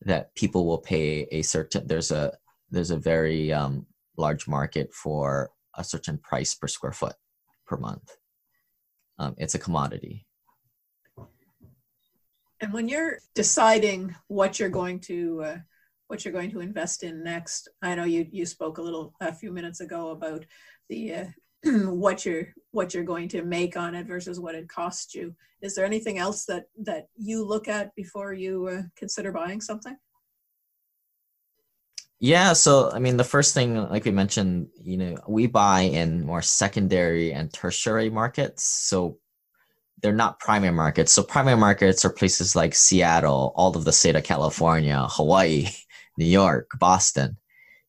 that 0.03 0.35
people 0.35 0.67
will 0.67 0.79
pay 0.79 1.29
a 1.31 1.43
certain 1.43 1.87
there's 1.87 2.11
a 2.11 2.33
there's 2.71 2.91
a 2.91 2.97
very 2.97 3.53
um, 3.53 3.87
large 4.17 4.47
market 4.49 4.93
for 4.93 5.51
a 5.77 5.85
certain 5.85 6.19
price 6.19 6.55
per 6.55 6.67
square 6.67 6.93
foot 6.93 7.15
per 7.67 7.77
month. 7.77 8.17
Um, 9.19 9.35
it's 9.39 9.55
a 9.55 9.59
commodity. 9.59 10.27
And 12.61 12.73
when 12.73 12.89
you're 12.89 13.19
deciding 13.35 14.15
what 14.29 14.59
you're 14.59 14.69
going 14.69 15.01
to 15.01 15.43
uh, 15.43 15.57
what 16.09 16.25
you're 16.25 16.35
going 16.35 16.51
to 16.51 16.59
invest 16.59 17.05
in 17.05 17.23
next 17.23 17.69
i 17.83 17.95
know 17.95 18.03
you 18.03 18.27
you 18.33 18.45
spoke 18.45 18.79
a 18.79 18.83
little 18.83 19.15
a 19.21 19.33
few 19.33 19.53
minutes 19.53 19.81
ago 19.81 20.11
about 20.11 20.45
the 20.89 21.15
uh, 21.15 21.25
what 21.65 22.25
you're 22.25 22.49
what 22.71 22.95
you're 22.95 23.05
going 23.05 23.29
to 23.29 23.43
make 23.43 23.77
on 23.77 23.95
it 23.95 24.07
versus 24.07 24.41
what 24.41 24.55
it 24.55 24.69
costs 24.69 25.15
you. 25.15 25.35
Is 25.63 25.75
there 25.75 25.85
anything 25.85 26.19
else 26.19 26.45
that 26.47 26.65
that 26.83 27.09
you 27.17 27.45
look 27.45 27.69
at 27.69 27.95
before 27.95 28.33
you 28.33 28.67
uh, 28.69 28.83
consider 28.97 29.33
buying 29.33 29.61
something 29.61 29.97
yeah 32.21 32.53
so 32.53 32.91
i 32.93 32.99
mean 32.99 33.17
the 33.17 33.25
first 33.25 33.55
thing 33.55 33.77
like 33.89 34.05
we 34.05 34.11
mentioned 34.11 34.69
you 34.83 34.97
know 34.97 35.17
we 35.27 35.47
buy 35.47 35.81
in 35.81 36.25
more 36.25 36.43
secondary 36.43 37.33
and 37.33 37.53
tertiary 37.53 38.11
markets 38.11 38.63
so 38.63 39.19
they're 40.03 40.13
not 40.13 40.41
primary 40.41 40.73
markets. 40.73 41.13
So 41.13 41.23
primary 41.23 41.57
markets 41.57 42.05
are 42.05 42.11
places 42.11 42.57
like 42.57 42.75
Seattle, 42.75 43.53
all 43.57 43.77
of 43.77 43.85
the 43.85 43.93
state 43.93 44.17
of 44.17 44.25
California, 44.25 45.07
Hawaii, 45.11 45.69
New 46.19 46.27
York, 46.27 46.71
Boston. 46.79 47.37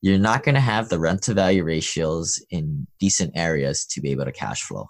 You're 0.01 0.17
not 0.17 0.43
going 0.43 0.55
to 0.55 0.61
have 0.61 0.89
the 0.89 1.00
rent 1.00 1.21
to 1.23 1.33
value 1.33 1.63
ratios 1.63 2.43
in 2.50 2.88
decent 3.00 3.33
areas 3.35 3.85
to 3.85 4.01
be 4.01 4.11
able 4.11 4.25
to 4.25 4.31
cash 4.31 4.63
flow. 4.63 4.88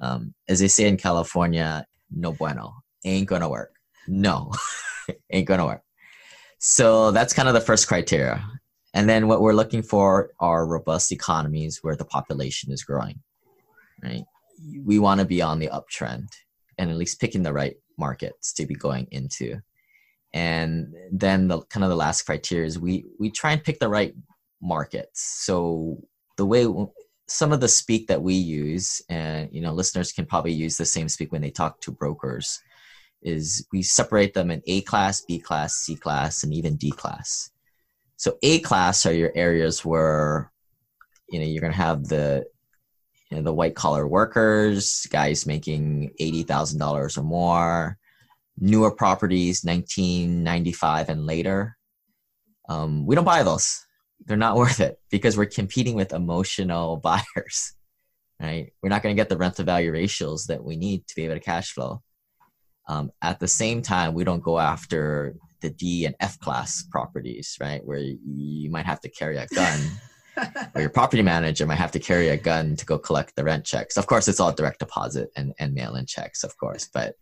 Um, 0.00 0.34
as 0.48 0.60
they 0.60 0.68
say 0.68 0.88
in 0.88 0.96
California, 0.96 1.84
no 2.10 2.32
bueno, 2.32 2.72
ain't 3.04 3.28
going 3.28 3.42
to 3.42 3.48
work. 3.48 3.74
No, 4.08 4.50
ain't 5.30 5.46
going 5.46 5.60
to 5.60 5.66
work. 5.66 5.82
So 6.58 7.10
that's 7.10 7.34
kind 7.34 7.48
of 7.48 7.54
the 7.54 7.60
first 7.60 7.86
criteria. 7.86 8.42
And 8.94 9.08
then 9.08 9.28
what 9.28 9.40
we're 9.40 9.52
looking 9.54 9.82
for 9.82 10.30
are 10.40 10.66
robust 10.66 11.12
economies 11.12 11.78
where 11.82 11.96
the 11.96 12.04
population 12.04 12.72
is 12.72 12.82
growing, 12.82 13.20
right? 14.02 14.24
We 14.84 14.98
want 14.98 15.20
to 15.20 15.26
be 15.26 15.40
on 15.40 15.58
the 15.58 15.68
uptrend 15.68 16.28
and 16.76 16.90
at 16.90 16.96
least 16.96 17.20
picking 17.20 17.42
the 17.42 17.52
right 17.52 17.76
markets 17.98 18.52
to 18.54 18.66
be 18.66 18.74
going 18.74 19.06
into. 19.10 19.60
And 20.32 20.94
then 21.12 21.48
the 21.48 21.60
kind 21.62 21.84
of 21.84 21.90
the 21.90 21.96
last 21.96 22.22
criteria 22.22 22.66
is 22.66 22.78
we 22.78 23.04
we 23.18 23.30
try 23.30 23.52
and 23.52 23.62
pick 23.62 23.78
the 23.78 23.88
right 23.88 24.14
markets. 24.62 25.22
So 25.44 25.98
the 26.36 26.46
way 26.46 26.66
some 27.26 27.52
of 27.52 27.60
the 27.60 27.68
speak 27.68 28.08
that 28.08 28.22
we 28.22 28.34
use, 28.34 29.00
and 29.08 29.48
you 29.52 29.60
know, 29.60 29.72
listeners 29.72 30.12
can 30.12 30.26
probably 30.26 30.52
use 30.52 30.76
the 30.76 30.84
same 30.84 31.08
speak 31.08 31.32
when 31.32 31.42
they 31.42 31.50
talk 31.50 31.80
to 31.80 31.92
brokers, 31.92 32.60
is 33.22 33.66
we 33.72 33.82
separate 33.82 34.34
them 34.34 34.50
in 34.50 34.62
A 34.66 34.80
class, 34.82 35.20
B 35.20 35.38
class, 35.38 35.74
C 35.74 35.96
class, 35.96 36.42
and 36.42 36.52
even 36.52 36.76
D 36.76 36.90
class. 36.90 37.50
So 38.20 38.36
A 38.42 38.60
class 38.60 39.06
are 39.06 39.14
your 39.14 39.32
areas 39.34 39.82
where 39.82 40.52
you 41.30 41.38
know 41.38 41.46
you're 41.46 41.62
going 41.62 41.72
to 41.72 41.78
have 41.78 42.04
the 42.04 42.44
you 43.30 43.38
know, 43.38 43.42
the 43.42 43.54
white 43.54 43.74
collar 43.74 44.06
workers, 44.06 45.06
guys 45.10 45.46
making 45.46 46.10
eighty 46.18 46.42
thousand 46.42 46.80
dollars 46.80 47.16
or 47.16 47.22
more, 47.22 47.96
newer 48.58 48.90
properties, 48.90 49.64
nineteen 49.64 50.44
ninety 50.44 50.70
five 50.70 51.08
and 51.08 51.24
later. 51.24 51.78
Um, 52.68 53.06
we 53.06 53.14
don't 53.14 53.24
buy 53.24 53.42
those; 53.42 53.86
they're 54.26 54.36
not 54.36 54.56
worth 54.62 54.80
it 54.80 55.00
because 55.10 55.38
we're 55.38 55.46
competing 55.46 55.94
with 55.94 56.12
emotional 56.12 56.96
buyers. 57.02 57.72
Right? 58.38 58.74
We're 58.82 58.90
not 58.90 59.02
going 59.02 59.16
to 59.16 59.20
get 59.20 59.30
the 59.30 59.38
rent 59.38 59.56
to 59.56 59.64
value 59.64 59.92
ratios 59.92 60.44
that 60.48 60.62
we 60.62 60.76
need 60.76 61.06
to 61.06 61.16
be 61.16 61.24
able 61.24 61.36
to 61.36 61.40
cash 61.40 61.72
flow. 61.72 62.02
Um, 62.86 63.12
at 63.22 63.40
the 63.40 63.48
same 63.48 63.80
time, 63.80 64.12
we 64.12 64.24
don't 64.24 64.42
go 64.42 64.58
after 64.58 65.36
the 65.60 65.70
D 65.70 66.04
and 66.06 66.14
F 66.20 66.38
class 66.40 66.82
properties, 66.90 67.56
right? 67.60 67.84
Where 67.84 67.98
you 67.98 68.70
might 68.70 68.86
have 68.86 69.00
to 69.00 69.08
carry 69.08 69.36
a 69.36 69.46
gun, 69.46 69.80
or 70.74 70.80
your 70.80 70.90
property 70.90 71.22
manager 71.22 71.66
might 71.66 71.76
have 71.76 71.92
to 71.92 71.98
carry 71.98 72.28
a 72.28 72.36
gun 72.36 72.76
to 72.76 72.86
go 72.86 72.98
collect 72.98 73.36
the 73.36 73.44
rent 73.44 73.64
checks. 73.64 73.96
Of 73.96 74.06
course, 74.06 74.28
it's 74.28 74.40
all 74.40 74.52
direct 74.52 74.78
deposit 74.78 75.30
and, 75.36 75.52
and 75.58 75.74
mail 75.74 75.96
in 75.96 76.06
checks, 76.06 76.44
of 76.44 76.56
course, 76.56 76.88
but 76.92 77.14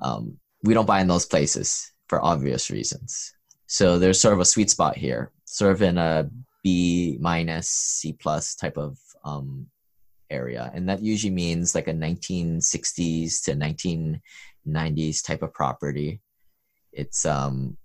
um, 0.00 0.38
we 0.62 0.74
don't 0.74 0.86
buy 0.86 1.00
in 1.00 1.08
those 1.08 1.26
places 1.26 1.92
for 2.08 2.24
obvious 2.24 2.70
reasons. 2.70 3.32
So 3.66 3.98
there's 3.98 4.20
sort 4.20 4.34
of 4.34 4.40
a 4.40 4.44
sweet 4.44 4.70
spot 4.70 4.96
here, 4.96 5.32
sort 5.44 5.72
of 5.72 5.82
in 5.82 5.98
a 5.98 6.28
B 6.62 7.16
minus, 7.20 7.68
C 7.68 8.12
plus 8.12 8.54
type 8.54 8.76
of 8.76 8.98
um, 9.24 9.66
area. 10.30 10.70
And 10.74 10.88
that 10.88 11.02
usually 11.02 11.32
means 11.32 11.74
like 11.74 11.88
a 11.88 11.94
1960s 11.94 13.42
to 13.44 13.54
1990s 14.66 15.24
type 15.24 15.42
of 15.42 15.52
property 15.52 16.20
it's 16.92 17.24
um, 17.24 17.76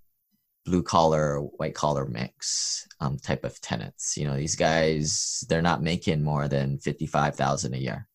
blue 0.65 0.83
collar, 0.83 1.39
white 1.39 1.73
collar 1.73 2.05
mix 2.05 2.87
um, 2.99 3.17
type 3.17 3.43
of 3.43 3.59
tenants. 3.61 4.17
You 4.17 4.27
know, 4.27 4.35
these 4.35 4.55
guys 4.55 5.43
they're 5.49 5.61
not 5.61 5.81
making 5.81 6.23
more 6.23 6.47
than 6.47 6.77
fifty 6.79 7.05
five 7.05 7.35
thousand 7.35 7.73
a 7.73 7.77
year, 7.77 8.07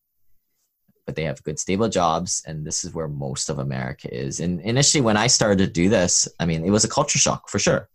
but 1.07 1.17
they 1.17 1.25
have 1.25 1.43
good 1.43 1.59
stable 1.59 1.89
jobs, 1.89 2.43
and 2.47 2.65
this 2.65 2.85
is 2.85 2.95
where 2.95 3.09
most 3.09 3.49
of 3.49 3.59
America 3.59 4.15
is. 4.15 4.41
And 4.41 4.61
initially, 4.61 5.01
when 5.01 5.17
I 5.17 5.27
started 5.27 5.59
to 5.59 5.67
do 5.67 5.89
this, 5.89 6.29
I 6.39 6.47
mean, 6.47 6.65
it 6.65 6.71
was 6.71 6.85
a 6.85 6.89
culture 6.89 7.19
shock 7.19 7.49
for 7.49 7.59
sure. 7.59 7.89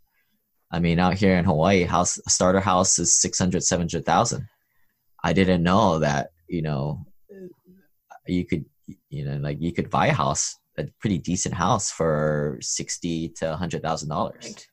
I 0.72 0.80
mean, 0.80 1.00
out 1.00 1.14
here 1.14 1.38
in 1.38 1.46
Hawaii, 1.46 1.84
house 1.84 2.20
starter 2.28 2.60
house 2.60 3.00
is 3.00 3.16
600, 3.16 3.64
700,000. 3.64 4.48
I 5.24 5.34
didn't 5.34 5.64
know 5.64 6.00
that, 6.00 6.32
you 6.48 6.62
know, 6.62 7.06
you 8.28 8.46
could, 8.46 8.66
you 9.10 9.24
know, 9.24 9.38
like 9.38 9.62
you 9.62 9.72
could 9.72 9.90
buy 9.90 10.08
a 10.08 10.14
house 10.14 10.58
a 10.78 10.86
pretty 11.00 11.18
decent 11.18 11.56
house 11.56 11.92
for 11.92 12.58
sixty 12.62 13.30
to 13.38 13.54
a 13.54 13.56
hundred 13.56 13.82
thousand 13.82 14.10
dollars. 14.10 14.68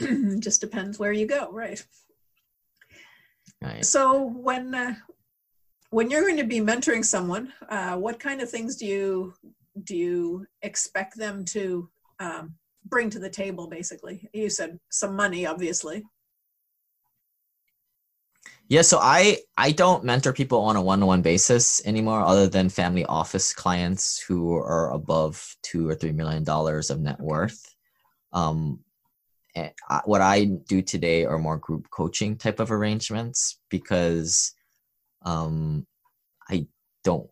Right. 0.00 0.40
Just 0.40 0.60
depends 0.60 0.98
where 0.98 1.12
you 1.12 1.26
go, 1.26 1.50
right? 1.50 1.84
Right. 3.62 3.84
So 3.84 4.22
when 4.22 4.74
uh, 4.74 4.94
when 5.90 6.10
you're 6.10 6.22
going 6.22 6.36
to 6.36 6.44
be 6.44 6.60
mentoring 6.60 7.04
someone, 7.04 7.52
uh, 7.68 7.96
what 7.96 8.20
kind 8.20 8.40
of 8.40 8.50
things 8.50 8.76
do 8.76 8.86
you 8.86 9.34
do 9.84 9.96
you 9.96 10.46
expect 10.62 11.16
them 11.16 11.44
to 11.46 11.88
um, 12.20 12.54
bring 12.84 13.10
to 13.10 13.18
the 13.18 13.30
table? 13.30 13.68
Basically, 13.68 14.28
you 14.32 14.50
said 14.50 14.78
some 14.90 15.14
money, 15.14 15.46
obviously. 15.46 16.04
Yeah, 18.68 18.82
so 18.82 18.98
I 19.00 19.38
I 19.56 19.72
don't 19.72 20.04
mentor 20.04 20.34
people 20.34 20.60
on 20.60 20.76
a 20.76 20.82
one-on-one 20.82 21.22
basis 21.22 21.84
anymore, 21.86 22.20
other 22.20 22.48
than 22.48 22.68
family 22.68 23.04
office 23.06 23.54
clients 23.54 24.20
who 24.20 24.54
are 24.54 24.92
above 24.92 25.56
two 25.62 25.88
or 25.88 25.94
three 25.94 26.12
million 26.12 26.44
dollars 26.44 26.90
of 26.90 27.00
net 27.00 27.18
worth. 27.18 27.74
Um, 28.32 28.80
I, 29.56 30.02
what 30.04 30.20
I 30.20 30.44
do 30.44 30.82
today 30.82 31.24
are 31.24 31.38
more 31.38 31.56
group 31.56 31.88
coaching 31.90 32.36
type 32.36 32.60
of 32.60 32.70
arrangements 32.70 33.58
because 33.70 34.54
um, 35.22 35.86
I 36.50 36.66
don't. 37.04 37.28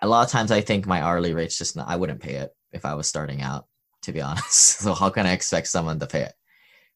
A 0.00 0.08
lot 0.08 0.24
of 0.24 0.32
times, 0.32 0.50
I 0.50 0.62
think 0.62 0.86
my 0.86 1.02
hourly 1.02 1.34
rate's 1.34 1.58
just 1.58 1.76
not. 1.76 1.88
I 1.88 1.96
wouldn't 1.96 2.20
pay 2.22 2.36
it 2.36 2.50
if 2.72 2.86
I 2.86 2.94
was 2.94 3.06
starting 3.06 3.42
out, 3.42 3.66
to 4.02 4.12
be 4.12 4.20
honest. 4.22 4.78
so 4.80 4.94
how 4.94 5.10
can 5.10 5.26
I 5.26 5.32
expect 5.32 5.68
someone 5.68 6.00
to 6.00 6.06
pay 6.06 6.22
it, 6.22 6.34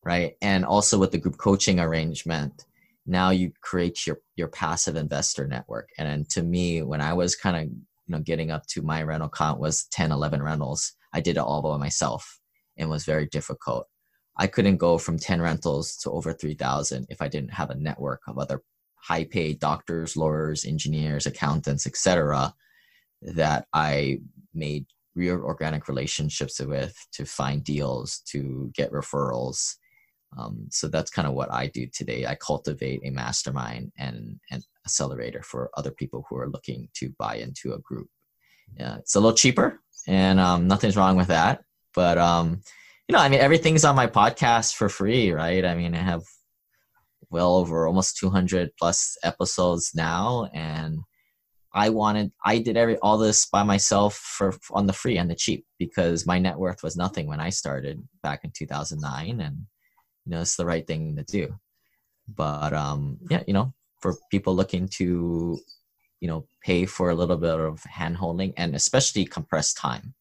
right? 0.03 0.33
And 0.41 0.65
also 0.65 0.99
with 0.99 1.11
the 1.13 1.19
group 1.19 1.37
coaching 1.37 1.79
arrangement 1.79 2.65
now 3.07 3.31
you 3.31 3.53
create 3.63 4.07
your 4.07 4.19
your 4.37 4.49
passive 4.49 4.97
investor 4.97 5.47
network. 5.47 5.89
And 5.99 6.09
then 6.09 6.25
to 6.31 6.43
me 6.43 6.83
when 6.83 7.01
i 7.01 7.13
was 7.13 7.37
kind 7.37 7.57
of 7.57 7.63
you 7.65 7.79
know 8.09 8.21
getting 8.21 8.51
up 8.51 8.67
to 8.69 8.83
my 8.83 9.03
rental 9.03 9.29
count 9.29 9.61
was 9.61 9.85
10 9.93 10.13
11 10.13 10.43
rentals 10.43 10.93
i 11.13 11.21
did 11.21 11.37
it 11.37 11.41
all 11.41 11.63
by 11.63 11.77
myself 11.77 12.39
and 12.77 12.89
was 12.89 13.05
very 13.05 13.27
difficult. 13.27 13.87
I 14.37 14.47
couldn't 14.47 14.79
go 14.79 14.97
from 14.97 15.19
10 15.19 15.43
rentals 15.43 15.97
to 15.99 16.11
over 16.11 16.33
3000 16.33 17.07
if 17.11 17.21
i 17.21 17.29
didn't 17.29 17.53
have 17.53 17.71
a 17.71 17.75
network 17.75 18.23
of 18.27 18.39
other 18.39 18.63
high 18.97 19.25
paid 19.25 19.59
doctors 19.59 20.17
lawyers 20.17 20.65
engineers 20.65 21.27
accountants 21.27 21.87
etc 21.87 22.55
that 23.23 23.67
i 23.75 24.19
made 24.55 24.87
real 25.15 25.41
organic 25.43 25.89
relationships 25.89 26.61
with 26.61 26.95
to 27.13 27.25
find 27.25 27.65
deals 27.65 28.21
to 28.27 28.71
get 28.75 28.93
referrals 28.93 29.77
um, 30.37 30.67
so 30.71 30.89
that's 30.89 31.11
kind 31.11 31.27
of 31.27 31.35
what 31.35 31.53
I 31.53 31.67
do 31.67 31.87
today. 31.87 32.27
I 32.27 32.37
cultivate 32.37 33.01
a 33.05 33.11
mastermind 33.11 33.93
and 33.99 34.39
an 34.51 34.63
accelerator 34.85 35.43
for 35.43 35.71
other 35.77 35.91
people 35.91 36.25
who 36.29 36.37
are 36.37 36.49
looking 36.49 36.89
to 36.95 37.13
buy 37.19 37.37
into 37.37 37.73
a 37.73 37.79
group. 37.81 38.09
Yeah, 38.79 38.99
it's 38.99 39.17
a 39.17 39.21
little 39.21 39.37
cheaper, 39.37 39.81
and 40.07 40.39
um, 40.39 40.69
nothing's 40.69 40.97
wrong 40.97 41.17
with 41.17 41.29
that. 41.29 41.65
But 41.95 42.19
um, 42.19 42.63
you 43.09 43.13
know, 43.13 43.19
I 43.19 43.29
mean, 43.29 43.41
everything's 43.41 43.85
on 43.85 43.97
my 43.97 44.07
podcast 44.07 44.75
for 44.75 44.89
free, 44.89 45.33
right? 45.33 45.65
I 45.65 45.75
mean, 45.75 45.95
I 45.95 46.03
have 46.03 46.23
well 47.31 47.57
over 47.57 47.87
almost 47.87 48.17
200 48.19 48.71
plus 48.79 49.17
episodes 49.25 49.93
now, 49.97 50.49
and 50.55 51.01
I 51.73 51.91
wanted, 51.91 52.31
I 52.45 52.59
did 52.59 52.77
every 52.77 52.97
all 52.99 53.19
this 53.19 53.47
by 53.47 53.65
myself 53.65 54.15
for 54.15 54.55
on 54.71 54.87
the 54.87 54.93
free 54.93 55.19
and 55.19 55.29
the 55.29 55.35
cheap 55.35 55.67
because 55.79 56.27
my 56.27 56.39
net 56.39 56.57
worth 56.57 56.85
was 56.85 56.97
nothing 56.97 57.27
when 57.27 57.41
I 57.41 57.51
started 57.51 58.01
back 58.23 58.45
in 58.45 58.53
2009, 58.57 59.41
and 59.41 59.67
you 60.31 60.37
know 60.37 60.43
it's 60.43 60.57
the 60.57 60.65
right 60.65 60.87
thing 60.87 61.17
to 61.17 61.25
do. 61.25 61.53
But 62.29 62.73
um 62.73 63.19
yeah 63.29 63.43
you 63.47 63.53
know 63.53 63.75
for 64.01 64.15
people 64.31 64.55
looking 64.55 64.89
to 64.99 65.59
you 66.21 66.29
know 66.29 66.47
pay 66.63 66.87
for 66.87 67.11
a 67.11 67.15
little 67.15 67.37
bit 67.37 67.59
of 67.59 67.83
hand 67.83 68.17
holding 68.17 68.55
and 68.57 68.77
especially 68.77 69.25
compressed 69.25 69.77
time 69.77 70.15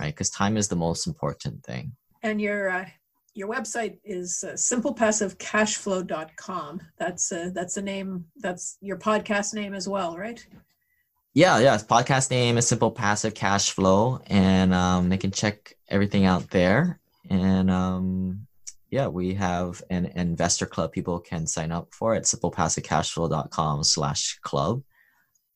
right? 0.00 0.14
Because 0.14 0.30
time 0.30 0.56
is 0.56 0.68
the 0.68 0.76
most 0.76 1.06
important 1.06 1.62
thing. 1.64 1.92
And 2.22 2.40
your 2.40 2.70
uh, 2.70 2.86
your 3.34 3.48
website 3.48 3.98
is 4.04 4.44
uh, 4.46 4.52
simplepassivecashflow.com 4.52 6.80
that's 6.98 7.32
uh, 7.32 7.50
that's 7.52 7.74
the 7.74 7.82
name 7.82 8.26
that's 8.36 8.78
your 8.80 8.96
podcast 8.96 9.54
name 9.54 9.74
as 9.74 9.88
well 9.88 10.16
right? 10.16 10.46
Yeah 11.34 11.58
yeah 11.58 11.76
podcast 11.78 12.30
name 12.30 12.56
is 12.58 12.68
simple 12.68 12.92
passive 12.92 13.34
cash 13.34 13.70
flow 13.70 14.20
and 14.26 14.72
um, 14.72 15.08
they 15.08 15.18
can 15.18 15.32
check 15.32 15.74
everything 15.88 16.26
out 16.26 16.50
there. 16.50 17.00
And 17.30 17.70
um, 17.70 18.46
yeah, 18.94 19.08
we 19.08 19.34
have 19.34 19.82
an 19.90 20.06
investor 20.14 20.66
club 20.66 20.92
people 20.92 21.18
can 21.18 21.48
sign 21.48 21.72
up 21.72 21.92
for 21.92 22.14
at 22.14 22.22
simplepassivecashflow.com 22.22 23.82
slash 23.82 24.38
club. 24.42 24.84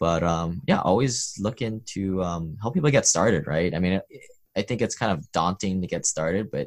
But 0.01 0.25
um, 0.25 0.61
yeah, 0.67 0.81
always 0.81 1.35
looking 1.39 1.83
to 1.95 2.21
um, 2.25 2.57
help 2.61 2.75
people 2.75 2.91
get 2.91 3.07
started, 3.07 3.47
right? 3.47 3.73
I 3.73 3.79
mean, 3.79 4.01
I 4.57 4.63
think 4.63 4.83
it's 4.83 4.97
kind 4.97 5.13
of 5.13 5.31
daunting 5.31 5.81
to 5.81 5.87
get 5.87 6.05
started, 6.05 6.51
but 6.51 6.67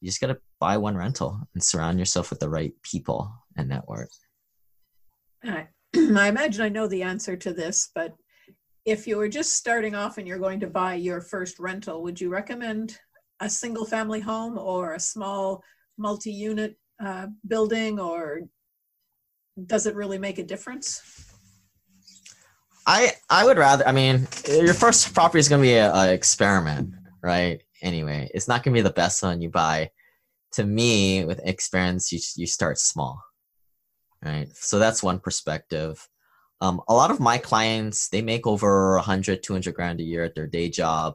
you 0.00 0.06
just 0.06 0.20
got 0.20 0.28
to 0.28 0.38
buy 0.60 0.76
one 0.76 0.96
rental 0.96 1.40
and 1.54 1.62
surround 1.62 1.98
yourself 1.98 2.30
with 2.30 2.38
the 2.38 2.48
right 2.48 2.72
people 2.84 3.28
and 3.56 3.68
network. 3.68 4.10
I, 5.42 5.66
I 5.96 6.28
imagine 6.28 6.64
I 6.64 6.68
know 6.68 6.86
the 6.86 7.02
answer 7.02 7.36
to 7.36 7.52
this, 7.52 7.90
but 7.96 8.14
if 8.84 9.08
you 9.08 9.16
were 9.16 9.28
just 9.28 9.54
starting 9.54 9.96
off 9.96 10.18
and 10.18 10.28
you're 10.28 10.38
going 10.38 10.60
to 10.60 10.68
buy 10.68 10.94
your 10.94 11.20
first 11.20 11.58
rental, 11.58 12.04
would 12.04 12.20
you 12.20 12.30
recommend 12.30 12.96
a 13.40 13.50
single 13.50 13.84
family 13.84 14.20
home 14.20 14.56
or 14.56 14.94
a 14.94 15.00
small 15.00 15.64
multi 16.00 16.32
unit 16.32 16.76
uh, 17.04 17.26
building, 17.46 18.00
or 18.00 18.40
does 19.66 19.86
it 19.86 19.94
really 19.94 20.18
make 20.18 20.38
a 20.38 20.42
difference? 20.42 21.02
I 22.86 23.12
I 23.28 23.44
would 23.44 23.58
rather. 23.58 23.86
I 23.86 23.92
mean, 23.92 24.26
your 24.48 24.74
first 24.74 25.14
property 25.14 25.38
is 25.38 25.48
going 25.48 25.62
to 25.62 25.68
be 25.68 25.76
an 25.76 26.08
experiment, 26.08 26.94
right? 27.22 27.62
Anyway, 27.82 28.30
it's 28.34 28.48
not 28.48 28.64
going 28.64 28.74
to 28.74 28.78
be 28.78 28.82
the 28.82 28.90
best 28.94 29.22
one 29.22 29.40
you 29.40 29.50
buy. 29.50 29.90
To 30.54 30.64
me, 30.64 31.24
with 31.24 31.40
experience, 31.44 32.10
you 32.10 32.18
you 32.36 32.46
start 32.46 32.78
small, 32.78 33.22
right? 34.24 34.48
So 34.54 34.78
that's 34.78 35.02
one 35.02 35.20
perspective. 35.20 36.08
Um, 36.62 36.82
a 36.88 36.94
lot 36.94 37.10
of 37.10 37.20
my 37.20 37.38
clients 37.38 38.08
they 38.08 38.20
make 38.20 38.46
over 38.46 38.96
100 38.96 39.42
200 39.42 39.74
grand 39.74 40.00
a 40.00 40.02
year 40.02 40.24
at 40.24 40.34
their 40.34 40.46
day 40.46 40.68
job 40.68 41.14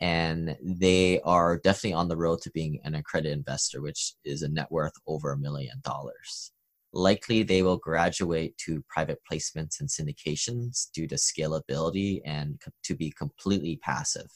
and 0.00 0.56
they 0.62 1.20
are 1.22 1.58
definitely 1.58 1.94
on 1.94 2.08
the 2.08 2.16
road 2.16 2.40
to 2.42 2.50
being 2.50 2.78
an 2.84 2.94
accredited 2.94 3.36
investor 3.36 3.80
which 3.80 4.14
is 4.24 4.42
a 4.42 4.48
net 4.48 4.70
worth 4.70 4.92
over 5.06 5.32
a 5.32 5.38
million 5.38 5.80
dollars. 5.82 6.52
Likely 6.92 7.42
they 7.42 7.62
will 7.62 7.78
graduate 7.78 8.56
to 8.58 8.84
private 8.88 9.18
placements 9.30 9.80
and 9.80 9.88
syndications 9.88 10.90
due 10.92 11.06
to 11.08 11.14
scalability 11.14 12.20
and 12.24 12.60
to 12.84 12.94
be 12.94 13.10
completely 13.10 13.76
passive 13.82 14.30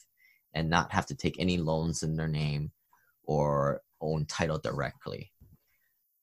and 0.53 0.69
not 0.69 0.91
have 0.91 1.05
to 1.07 1.15
take 1.15 1.39
any 1.39 1.57
loans 1.57 2.03
in 2.03 2.15
their 2.15 2.27
name 2.27 2.71
or 3.23 3.81
own 4.01 4.25
title 4.25 4.57
directly. 4.57 5.31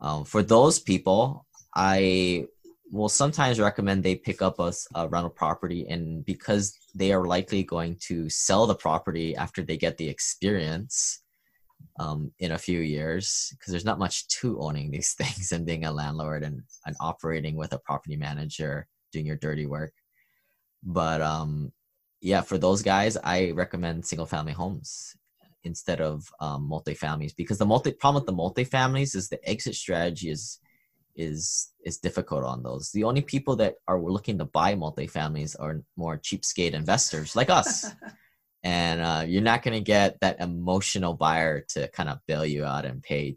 Um, 0.00 0.24
for 0.24 0.42
those 0.42 0.78
people 0.78 1.46
i 1.74 2.46
will 2.90 3.08
sometimes 3.08 3.60
recommend 3.60 4.02
they 4.02 4.14
pick 4.14 4.40
up 4.40 4.58
a, 4.58 4.72
a, 4.94 5.08
rental 5.08 5.30
property 5.30 5.86
and 5.88 6.24
because 6.24 6.76
they 6.94 7.12
are 7.12 7.26
likely 7.26 7.62
going 7.62 7.96
to 8.00 8.28
sell 8.30 8.66
the 8.66 8.74
property 8.74 9.36
after 9.36 9.62
they 9.62 9.76
get 9.76 9.96
the 9.98 10.08
experience 10.08 11.22
um, 12.00 12.32
in 12.38 12.52
a 12.52 12.58
few 12.58 12.80
years 12.80 13.52
because 13.52 13.70
there's 13.70 13.84
not 13.84 13.98
much 13.98 14.26
to 14.28 14.58
owning 14.60 14.90
these 14.90 15.12
things 15.18 15.52
and 15.52 15.66
being 15.66 15.84
a 15.84 15.92
landlord 15.92 16.42
and, 16.42 16.62
and 16.86 16.96
operating 17.00 17.56
with 17.56 17.72
a 17.72 17.78
property 17.78 18.16
manager 18.16 18.86
doing 19.12 19.26
your 19.26 19.36
dirty 19.36 19.66
work. 19.66 19.92
But 20.82 21.20
um, 21.20 21.72
yeah 22.20 22.40
for 22.40 22.58
those 22.58 22.82
guys 22.82 23.16
i 23.24 23.50
recommend 23.50 24.04
single 24.04 24.26
family 24.26 24.52
homes 24.52 25.16
instead 25.64 26.00
of 26.00 26.28
um, 26.40 26.68
multifamilies 26.70 27.34
because 27.36 27.58
the 27.58 27.66
multi 27.66 27.92
problem 27.92 28.22
with 28.22 28.26
the 28.26 28.64
multifamilies 28.64 29.14
is 29.14 29.28
the 29.28 29.48
exit 29.48 29.74
strategy 29.74 30.30
is 30.30 30.58
is 31.18 31.72
is 31.84 31.98
difficult 31.98 32.44
on 32.44 32.62
those. 32.62 32.90
The 32.92 33.04
only 33.04 33.20
people 33.20 33.56
that 33.56 33.74
are 33.88 34.00
looking 34.00 34.38
to 34.38 34.44
buy 34.44 34.74
multifamilies 34.74 35.56
are 35.58 35.82
more 35.96 36.16
cheapskate 36.16 36.72
investors 36.72 37.34
like 37.36 37.50
us. 37.50 37.86
and 38.62 39.00
uh, 39.00 39.24
you're 39.26 39.42
not 39.42 39.62
going 39.62 39.74
to 39.74 39.84
get 39.84 40.18
that 40.20 40.40
emotional 40.40 41.14
buyer 41.14 41.64
to 41.70 41.88
kind 41.88 42.08
of 42.08 42.18
bail 42.26 42.46
you 42.46 42.64
out 42.64 42.84
and 42.84 43.02
pay, 43.02 43.36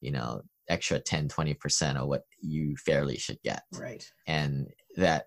you 0.00 0.10
know, 0.10 0.42
extra 0.68 0.98
10, 0.98 1.28
20% 1.28 1.96
of 1.96 2.08
what 2.08 2.22
you 2.40 2.76
fairly 2.76 3.16
should 3.16 3.40
get. 3.42 3.62
Right. 3.72 4.08
And 4.26 4.68
that, 4.96 5.26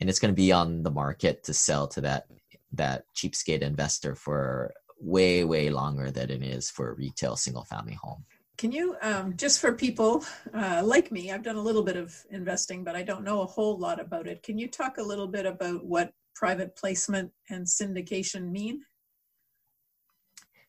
and 0.00 0.08
it's 0.08 0.18
going 0.18 0.32
to 0.32 0.36
be 0.36 0.52
on 0.52 0.82
the 0.82 0.90
market 0.90 1.42
to 1.44 1.54
sell 1.54 1.88
to 1.88 2.00
that, 2.02 2.24
that 2.72 3.04
cheapskate 3.16 3.62
investor 3.62 4.14
for 4.14 4.72
way, 5.00 5.44
way 5.44 5.70
longer 5.70 6.10
than 6.10 6.30
it 6.30 6.42
is 6.42 6.70
for 6.70 6.90
a 6.90 6.94
retail 6.94 7.36
single 7.36 7.64
family 7.64 7.94
home. 8.00 8.24
Can 8.56 8.70
you, 8.70 8.96
um, 9.02 9.36
just 9.36 9.60
for 9.60 9.72
people 9.72 10.24
uh, 10.52 10.80
like 10.84 11.10
me, 11.10 11.32
I've 11.32 11.42
done 11.42 11.56
a 11.56 11.62
little 11.62 11.82
bit 11.82 11.96
of 11.96 12.14
investing, 12.30 12.84
but 12.84 12.94
I 12.94 13.02
don't 13.02 13.24
know 13.24 13.42
a 13.42 13.46
whole 13.46 13.78
lot 13.78 14.00
about 14.00 14.28
it. 14.28 14.42
Can 14.42 14.58
you 14.58 14.68
talk 14.68 14.98
a 14.98 15.02
little 15.02 15.26
bit 15.26 15.44
about 15.44 15.84
what 15.84 16.12
private 16.34 16.76
placement 16.76 17.32
and 17.50 17.66
syndication 17.66 18.50
mean? 18.50 18.82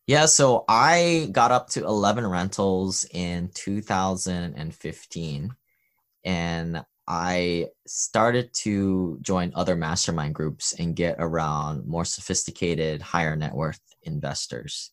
Yeah, 0.08 0.26
so 0.26 0.66
I 0.68 1.30
got 1.32 1.52
up 1.52 1.70
to 1.72 1.84
11 1.84 2.28
rentals 2.28 3.06
in 3.12 3.50
2015 3.54 5.56
and 6.24 6.86
I 7.08 7.68
started 7.86 8.52
to 8.54 9.20
join 9.22 9.52
other 9.56 9.76
mastermind 9.76 10.34
groups 10.34 10.74
and 10.74 10.96
get 10.96 11.18
around 11.20 11.86
more 11.86 12.06
sophisticated, 12.06 13.02
higher 13.02 13.36
net 13.36 13.54
worth 13.54 13.80
investors 14.04 14.92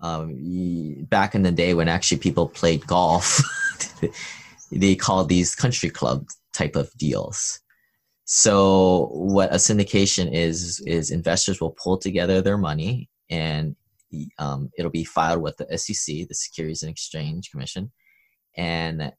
um, 0.00 1.04
back 1.08 1.34
in 1.34 1.42
the 1.42 1.52
day 1.52 1.74
when 1.74 1.88
actually 1.88 2.18
people 2.18 2.48
played 2.48 2.86
golf, 2.86 3.40
they 4.72 4.94
called 4.94 5.28
these 5.28 5.54
country 5.54 5.90
club 5.90 6.26
type 6.52 6.76
of 6.76 6.92
deals. 6.96 7.60
So 8.24 9.08
what 9.12 9.52
a 9.52 9.56
syndication 9.56 10.32
is 10.32 10.80
is 10.86 11.10
investors 11.10 11.60
will 11.60 11.74
pull 11.82 11.96
together 11.96 12.42
their 12.42 12.58
money 12.58 13.08
and 13.30 13.74
um, 14.38 14.70
it'll 14.78 14.90
be 14.90 15.04
filed 15.04 15.42
with 15.42 15.56
the 15.56 15.78
SEC, 15.78 16.28
the 16.28 16.34
Securities 16.34 16.82
and 16.82 16.90
Exchange 16.90 17.50
Commission, 17.50 17.92
and 18.56 19.12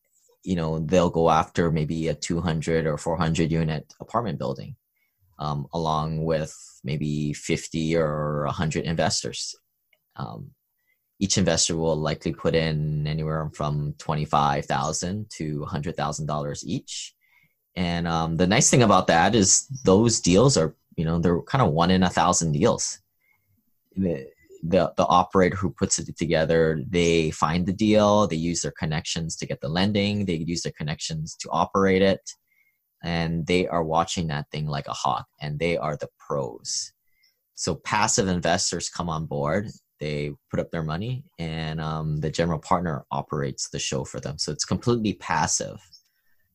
you 0.44 0.56
know 0.56 0.80
they'll 0.80 1.10
go 1.10 1.30
after 1.30 1.72
maybe 1.72 2.08
a 2.08 2.14
200 2.14 2.86
or 2.86 2.98
400 2.98 3.52
unit 3.52 3.94
apartment 4.00 4.40
building, 4.40 4.76
um, 5.40 5.68
along 5.74 6.24
with 6.24 6.56
maybe 6.84 7.34
50 7.34 7.96
or 7.98 8.46
100 8.46 8.86
investors. 8.86 9.56
Um, 10.16 10.52
each 11.20 11.38
investor 11.38 11.76
will 11.76 11.98
likely 11.98 12.34
put 12.34 12.56
in 12.56 13.06
anywhere 13.06 13.50
from 13.54 13.94
25,000 13.98 15.30
to 15.30 15.68
$100,000 15.70 16.64
each. 16.64 17.14
And 17.76 18.08
um, 18.08 18.38
the 18.38 18.48
nice 18.48 18.70
thing 18.70 18.84
about 18.84 19.08
that 19.08 19.36
is 19.36 19.68
those 19.84 20.22
deals 20.22 20.58
are, 20.58 20.76
you 20.96 21.04
know, 21.04 21.20
they're 21.20 21.42
kind 21.42 21.62
of 21.62 21.74
one 21.74 21.92
in 21.92 22.04
a 22.04 22.10
thousand 22.10 22.54
deals. 22.54 23.00
The, 23.98 24.28
the, 24.64 24.94
the 24.96 25.06
operator 25.06 25.58
who 25.58 25.72
puts 25.72 26.00
it 26.00 26.18
together, 26.18 26.82
they 26.88 27.32
find 27.32 27.66
the 27.66 27.74
deal, 27.74 28.26
they 28.28 28.38
use 28.38 28.62
their 28.62 28.74
connections 28.78 29.36
to 29.38 29.46
get 29.46 29.60
the 29.60 29.70
lending, 29.70 30.26
they 30.26 30.36
use 30.36 30.62
their 30.62 30.74
connections 30.78 31.36
to 31.42 31.50
operate 31.50 32.02
it, 32.02 32.32
and 33.04 33.46
they 33.46 33.68
are 33.68 33.84
watching 33.84 34.28
that 34.28 34.50
thing 34.52 34.68
like 34.68 34.88
a 34.88 34.94
hawk, 34.94 35.28
and 35.42 35.60
they 35.60 35.78
are 35.78 35.98
the 35.98 36.10
pros. 36.18 36.94
So 37.56 37.76
passive 37.76 38.30
investors 38.30 38.90
come 38.90 39.10
on 39.10 39.26
board 39.26 39.70
they 40.00 40.32
put 40.50 40.60
up 40.60 40.72
their 40.72 40.84
money 40.84 41.24
and 41.38 41.80
um, 41.80 42.18
the 42.18 42.30
general 42.30 42.60
partner 42.60 43.06
operates 43.12 43.70
the 43.70 43.80
show 43.80 44.04
for 44.04 44.20
them. 44.20 44.38
So 44.38 44.52
it's 44.52 44.66
completely 44.66 45.14
passive. 45.14 45.80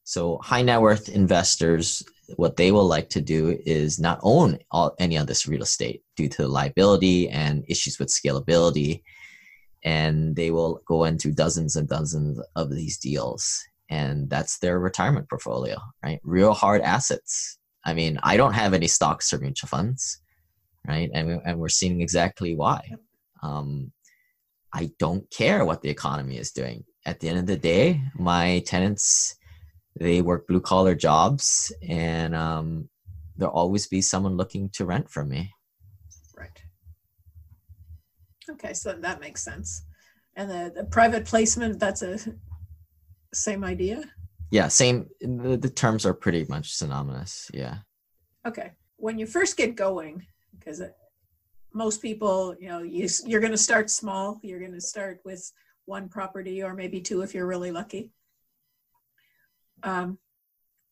So 0.05 0.39
high 0.43 0.63
net 0.63 0.81
worth 0.81 1.09
investors 1.09 2.03
what 2.37 2.57
they 2.57 2.73
will 2.73 2.87
like 2.87 3.11
to 3.11 3.21
do 3.21 3.59
is 3.67 3.99
not 3.99 4.19
own 4.23 4.59
all, 4.71 4.95
any 4.99 5.17
of 5.17 5.27
this 5.27 5.47
real 5.47 5.63
estate 5.63 6.03
due 6.17 6.29
to 6.31 6.49
liability 6.49 7.29
and 7.29 7.65
issues 7.69 7.99
with 7.99 8.09
scalability. 8.09 9.03
And 9.85 10.35
they 10.35 10.51
will 10.51 10.81
go 10.87 11.05
into 11.05 11.31
dozens 11.31 11.77
and 11.77 11.87
dozens 11.87 12.41
of 12.57 12.71
these 12.71 12.97
deals. 12.97 13.63
And 13.91 14.31
that's 14.31 14.59
their 14.59 14.79
retirement 14.79 15.29
portfolio 15.29 15.77
right? 16.03 16.21
Real 16.23 16.55
hard 16.55 16.81
assets. 16.81 17.59
I 17.87 17.93
mean 17.93 18.19
i 18.23 18.39
don't 18.39 18.55
have 18.55 18.73
any 18.73 18.87
stocks 18.89 19.33
or 19.33 19.39
mutual 19.39 19.69
funds 19.69 20.23
right? 20.87 21.11
And, 21.15 21.41
and 21.45 21.59
we're 21.59 21.69
seeing 21.69 22.01
exactly 22.01 22.55
why 22.55 22.91
um, 23.45 23.93
I 24.73 24.91
don't 24.99 25.31
care 25.31 25.65
what 25.65 25.83
the 25.83 25.91
economy 25.91 26.39
is 26.39 26.51
doing. 26.51 26.85
At 27.07 27.21
the 27.21 27.29
end 27.29 27.39
of 27.39 27.47
the 27.47 27.57
day, 27.57 28.01
my 28.17 28.63
tenants 28.67 29.37
they 29.99 30.23
work 30.23 30.49
blue 30.49 30.61
collar 30.61 30.95
jobs, 30.95 31.73
and 31.89 32.35
um, 32.35 32.89
there'll 33.37 33.55
always 33.55 33.87
be 33.87 34.01
someone 34.01 34.37
looking 34.37 34.69
to 34.71 34.85
rent 34.85 35.09
from 35.09 35.29
me. 35.29 35.53
Right. 36.37 36.63
Okay, 38.51 38.73
so 38.73 38.93
that 38.93 39.21
makes 39.21 39.45
sense. 39.45 39.85
And 40.37 40.51
the, 40.51 40.73
the 40.75 40.85
private 40.85 41.25
placement, 41.25 41.79
that's 41.79 42.03
a 42.03 42.19
same 43.33 43.63
idea. 43.65 44.03
Yeah, 44.51 44.69
same. 44.69 45.09
The, 45.21 45.57
the 45.57 45.71
terms 45.71 46.05
are 46.07 46.15
pretty 46.15 46.45
much 46.49 46.73
synonymous. 46.73 47.51
Yeah. 47.55 47.79
Okay. 48.47 48.73
When 48.97 49.19
you 49.19 49.27
first 49.27 49.57
get 49.57 49.77
going, 49.77 50.27
because 50.59 50.83
most 51.75 52.01
people, 52.01 52.55
you 52.59 52.69
know, 52.69 52.83
you, 52.83 53.09
you're 53.27 53.41
going 53.41 53.51
to 53.51 53.59
start 53.59 53.91
small. 53.91 54.41
You're 54.43 54.61
going 54.61 54.73
to 54.73 54.81
start 54.81 55.21
with 55.25 55.53
one 55.87 56.09
property 56.09 56.63
or 56.63 56.73
maybe 56.73 57.01
two 57.01 57.23
if 57.23 57.35
you're 57.35 57.47
really 57.47 57.73
lucky. 57.73 58.13
Um, 59.83 60.19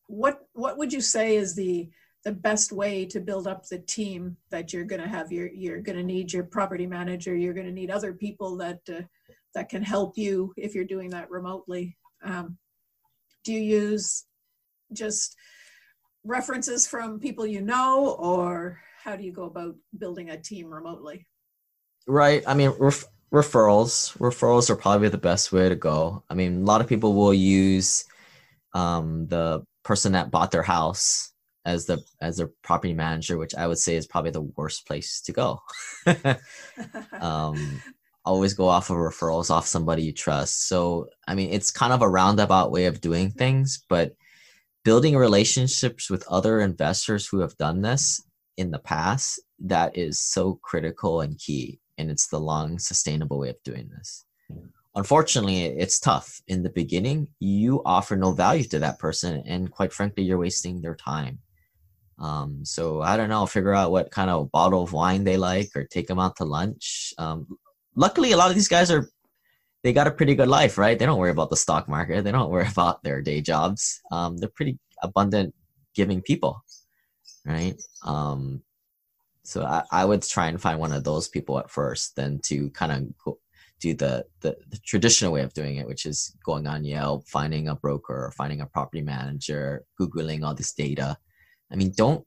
what 0.07 0.45
what 0.53 0.77
would 0.77 0.93
you 0.93 1.01
say 1.01 1.37
is 1.37 1.55
the 1.55 1.89
the 2.25 2.33
best 2.33 2.71
way 2.71 3.05
to 3.05 3.19
build 3.19 3.47
up 3.47 3.67
the 3.67 3.79
team 3.79 4.37
that 4.51 4.71
you're 4.71 4.83
going 4.83 5.01
to 5.01 5.07
have? 5.07 5.31
You're 5.31 5.51
you're 5.51 5.81
going 5.81 5.97
to 5.97 6.03
need 6.03 6.31
your 6.31 6.43
property 6.43 6.85
manager. 6.85 7.35
You're 7.35 7.53
going 7.53 7.65
to 7.65 7.71
need 7.71 7.89
other 7.89 8.13
people 8.13 8.57
that 8.57 8.81
uh, 8.89 9.01
that 9.55 9.69
can 9.69 9.81
help 9.81 10.17
you 10.17 10.53
if 10.57 10.75
you're 10.75 10.83
doing 10.83 11.09
that 11.11 11.31
remotely. 11.31 11.97
Um, 12.23 12.57
do 13.43 13.53
you 13.53 13.61
use 13.61 14.25
just 14.91 15.35
references 16.23 16.85
from 16.85 17.19
people 17.19 17.45
you 17.45 17.61
know, 17.61 18.15
or 18.19 18.79
how 19.03 19.17
do 19.17 19.23
you 19.23 19.33
go 19.33 19.43
about 19.43 19.75
building 19.97 20.29
a 20.29 20.37
team 20.37 20.73
remotely? 20.73 21.27
Right. 22.07 22.43
I 22.47 22.53
mean, 22.53 22.73
ref- 22.79 23.05
referrals. 23.33 24.17
Referrals 24.17 24.69
are 24.69 24.77
probably 24.77 25.09
the 25.09 25.17
best 25.17 25.51
way 25.51 25.67
to 25.67 25.75
go. 25.75 26.23
I 26.29 26.35
mean, 26.35 26.61
a 26.61 26.65
lot 26.65 26.79
of 26.79 26.87
people 26.87 27.13
will 27.13 27.33
use 27.33 28.05
um, 28.73 29.27
the 29.27 29.63
person 29.83 30.13
that 30.13 30.31
bought 30.31 30.51
their 30.51 30.63
house 30.63 31.31
as 31.65 31.85
the 31.85 32.01
as 32.21 32.37
their 32.37 32.51
property 32.61 32.93
manager, 32.93 33.37
which 33.37 33.55
I 33.55 33.67
would 33.67 33.77
say 33.77 33.95
is 33.95 34.07
probably 34.07 34.31
the 34.31 34.41
worst 34.41 34.87
place 34.87 35.21
to 35.21 35.31
go. 35.33 35.61
um, 37.19 37.81
always 38.25 38.53
go 38.53 38.67
off 38.67 38.89
of 38.89 38.97
referrals 38.97 39.49
off 39.49 39.67
somebody 39.67 40.03
you 40.03 40.13
trust. 40.13 40.67
So 40.67 41.07
I 41.27 41.35
mean, 41.35 41.51
it's 41.51 41.71
kind 41.71 41.93
of 41.93 42.01
a 42.01 42.09
roundabout 42.09 42.71
way 42.71 42.85
of 42.85 43.01
doing 43.01 43.31
things, 43.31 43.83
but 43.89 44.15
building 44.83 45.15
relationships 45.15 46.09
with 46.09 46.27
other 46.27 46.59
investors 46.59 47.27
who 47.27 47.39
have 47.39 47.57
done 47.57 47.81
this 47.81 48.21
in 48.57 48.71
the 48.71 48.79
past 48.79 49.41
that 49.59 49.97
is 49.97 50.19
so 50.19 50.59
critical 50.63 51.21
and 51.21 51.39
key 51.39 51.79
and 51.97 52.09
it's 52.09 52.27
the 52.27 52.39
long 52.39 52.79
sustainable 52.79 53.39
way 53.39 53.49
of 53.49 53.63
doing 53.63 53.89
this. 53.95 54.25
Unfortunately 54.95 55.65
it's 55.65 55.99
tough. 55.99 56.41
In 56.47 56.63
the 56.63 56.69
beginning 56.69 57.27
you 57.39 57.81
offer 57.85 58.15
no 58.15 58.31
value 58.31 58.65
to 58.65 58.79
that 58.79 58.99
person 58.99 59.43
and 59.45 59.71
quite 59.71 59.93
frankly 59.93 60.23
you're 60.23 60.37
wasting 60.37 60.81
their 60.81 60.95
time. 60.95 61.39
Um, 62.19 62.63
so 62.63 63.01
i 63.01 63.17
don't 63.17 63.29
know 63.29 63.47
figure 63.47 63.73
out 63.73 63.91
what 63.91 64.11
kind 64.11 64.29
of 64.29 64.51
bottle 64.51 64.83
of 64.83 64.93
wine 64.93 65.23
they 65.23 65.35
like 65.35 65.69
or 65.75 65.85
take 65.85 66.07
them 66.07 66.19
out 66.19 66.35
to 66.37 66.45
lunch. 66.45 67.13
Um, 67.17 67.47
luckily 67.95 68.31
a 68.31 68.37
lot 68.37 68.49
of 68.49 68.55
these 68.55 68.67
guys 68.67 68.91
are 68.91 69.09
they 69.83 69.93
got 69.93 70.07
a 70.07 70.11
pretty 70.11 70.35
good 70.35 70.47
life 70.47 70.77
right? 70.77 70.97
They 70.97 71.05
don't 71.05 71.19
worry 71.19 71.31
about 71.31 71.49
the 71.49 71.57
stock 71.57 71.89
market. 71.89 72.23
They 72.23 72.31
don't 72.31 72.51
worry 72.51 72.67
about 72.71 73.03
their 73.03 73.21
day 73.21 73.41
jobs. 73.41 73.99
Um, 74.11 74.37
they're 74.37 74.49
pretty 74.55 74.77
abundant 75.01 75.53
giving 75.95 76.21
people 76.21 76.63
right? 77.45 77.81
Um, 78.05 78.63
so 79.43 79.63
I, 79.63 79.83
I 79.91 80.05
would 80.05 80.23
try 80.23 80.47
and 80.47 80.61
find 80.61 80.79
one 80.79 80.93
of 80.93 81.03
those 81.03 81.27
people 81.27 81.59
at 81.59 81.69
first 81.69 82.15
then 82.15 82.39
to 82.45 82.69
kind 82.71 82.91
of 82.91 83.35
do 83.79 83.93
the, 83.93 84.25
the, 84.39 84.55
the 84.69 84.77
traditional 84.85 85.33
way 85.33 85.41
of 85.41 85.53
doing 85.53 85.75
it 85.75 85.87
which 85.87 86.05
is 86.05 86.35
going 86.45 86.67
on 86.67 86.85
yelp 86.85 87.27
finding 87.27 87.67
a 87.67 87.75
broker 87.75 88.31
finding 88.35 88.61
a 88.61 88.65
property 88.65 89.01
manager 89.01 89.83
googling 89.99 90.43
all 90.43 90.55
this 90.55 90.73
data. 90.73 91.17
I 91.71 91.75
mean 91.75 91.91
don't 91.95 92.25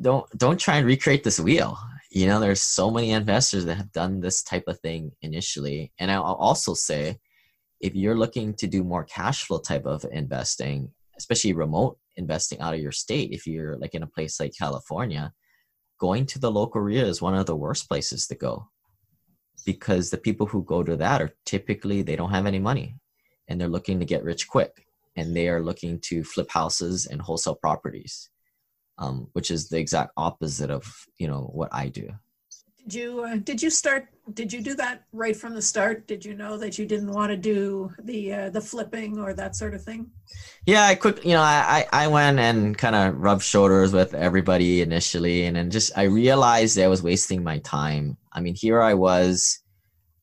don't 0.00 0.26
don't 0.36 0.60
try 0.60 0.76
and 0.76 0.86
recreate 0.86 1.24
this 1.24 1.40
wheel. 1.40 1.78
You 2.10 2.26
know 2.26 2.40
there's 2.40 2.62
so 2.62 2.90
many 2.90 3.10
investors 3.10 3.66
that 3.66 3.76
have 3.76 3.92
done 3.92 4.20
this 4.20 4.42
type 4.42 4.64
of 4.66 4.80
thing 4.80 5.12
initially. 5.20 5.92
And 5.98 6.10
i'll 6.10 6.22
also 6.22 6.72
say 6.72 7.18
if 7.80 7.94
you're 7.94 8.18
looking 8.18 8.54
to 8.54 8.66
do 8.66 8.82
more 8.82 9.04
cash 9.04 9.44
flow 9.44 9.58
type 9.58 9.84
of 9.84 10.04
investing 10.10 10.90
especially 11.18 11.52
remote 11.52 11.98
investing 12.18 12.60
out 12.60 12.74
of 12.74 12.80
your 12.80 12.92
state 12.92 13.30
if 13.32 13.46
you're 13.46 13.76
like 13.78 13.94
in 13.94 14.02
a 14.02 14.06
place 14.06 14.38
like 14.38 14.52
california 14.58 15.32
going 15.98 16.26
to 16.26 16.38
the 16.38 16.50
local 16.50 16.80
REIA 16.80 17.04
is 17.06 17.22
one 17.22 17.34
of 17.34 17.46
the 17.46 17.56
worst 17.56 17.88
places 17.88 18.26
to 18.26 18.34
go 18.34 18.68
because 19.66 20.10
the 20.10 20.18
people 20.18 20.46
who 20.46 20.62
go 20.64 20.82
to 20.82 20.96
that 20.96 21.20
are 21.20 21.32
typically 21.44 22.02
they 22.02 22.16
don't 22.16 22.30
have 22.30 22.46
any 22.46 22.58
money 22.58 22.96
and 23.48 23.60
they're 23.60 23.68
looking 23.68 23.98
to 23.98 24.04
get 24.04 24.24
rich 24.24 24.46
quick 24.48 24.86
and 25.16 25.34
they 25.34 25.48
are 25.48 25.62
looking 25.62 25.98
to 26.00 26.22
flip 26.22 26.50
houses 26.50 27.06
and 27.06 27.20
wholesale 27.20 27.56
properties 27.56 28.30
um, 28.98 29.28
which 29.32 29.50
is 29.50 29.68
the 29.68 29.78
exact 29.78 30.12
opposite 30.16 30.70
of 30.70 30.84
you 31.18 31.28
know 31.28 31.50
what 31.52 31.72
i 31.72 31.88
do 31.88 32.08
did 32.88 32.94
you 32.94 33.20
uh, 33.22 33.36
did 33.36 33.60
you 33.60 33.68
start 33.68 34.08
did 34.32 34.50
you 34.50 34.62
do 34.62 34.74
that 34.76 35.04
right 35.12 35.36
from 35.36 35.54
the 35.54 35.60
start? 35.60 36.06
Did 36.06 36.24
you 36.24 36.32
know 36.34 36.56
that 36.56 36.78
you 36.78 36.86
didn't 36.86 37.12
want 37.12 37.30
to 37.30 37.36
do 37.36 37.92
the 38.02 38.32
uh, 38.32 38.50
the 38.50 38.62
flipping 38.62 39.18
or 39.18 39.34
that 39.34 39.56
sort 39.56 39.74
of 39.74 39.82
thing? 39.82 40.10
Yeah, 40.64 40.84
I 40.84 40.94
quick 40.94 41.22
you 41.22 41.32
know 41.32 41.42
I 41.42 41.86
I 41.92 42.06
went 42.08 42.38
and 42.38 42.78
kind 42.78 42.96
of 42.96 43.18
rubbed 43.18 43.42
shoulders 43.42 43.92
with 43.92 44.14
everybody 44.14 44.80
initially, 44.80 45.44
and 45.44 45.56
then 45.56 45.70
just 45.70 45.98
I 45.98 46.04
realized 46.04 46.78
I 46.78 46.88
was 46.88 47.02
wasting 47.02 47.44
my 47.44 47.58
time. 47.58 48.16
I 48.32 48.40
mean, 48.40 48.54
here 48.54 48.80
I 48.80 48.94
was, 48.94 49.60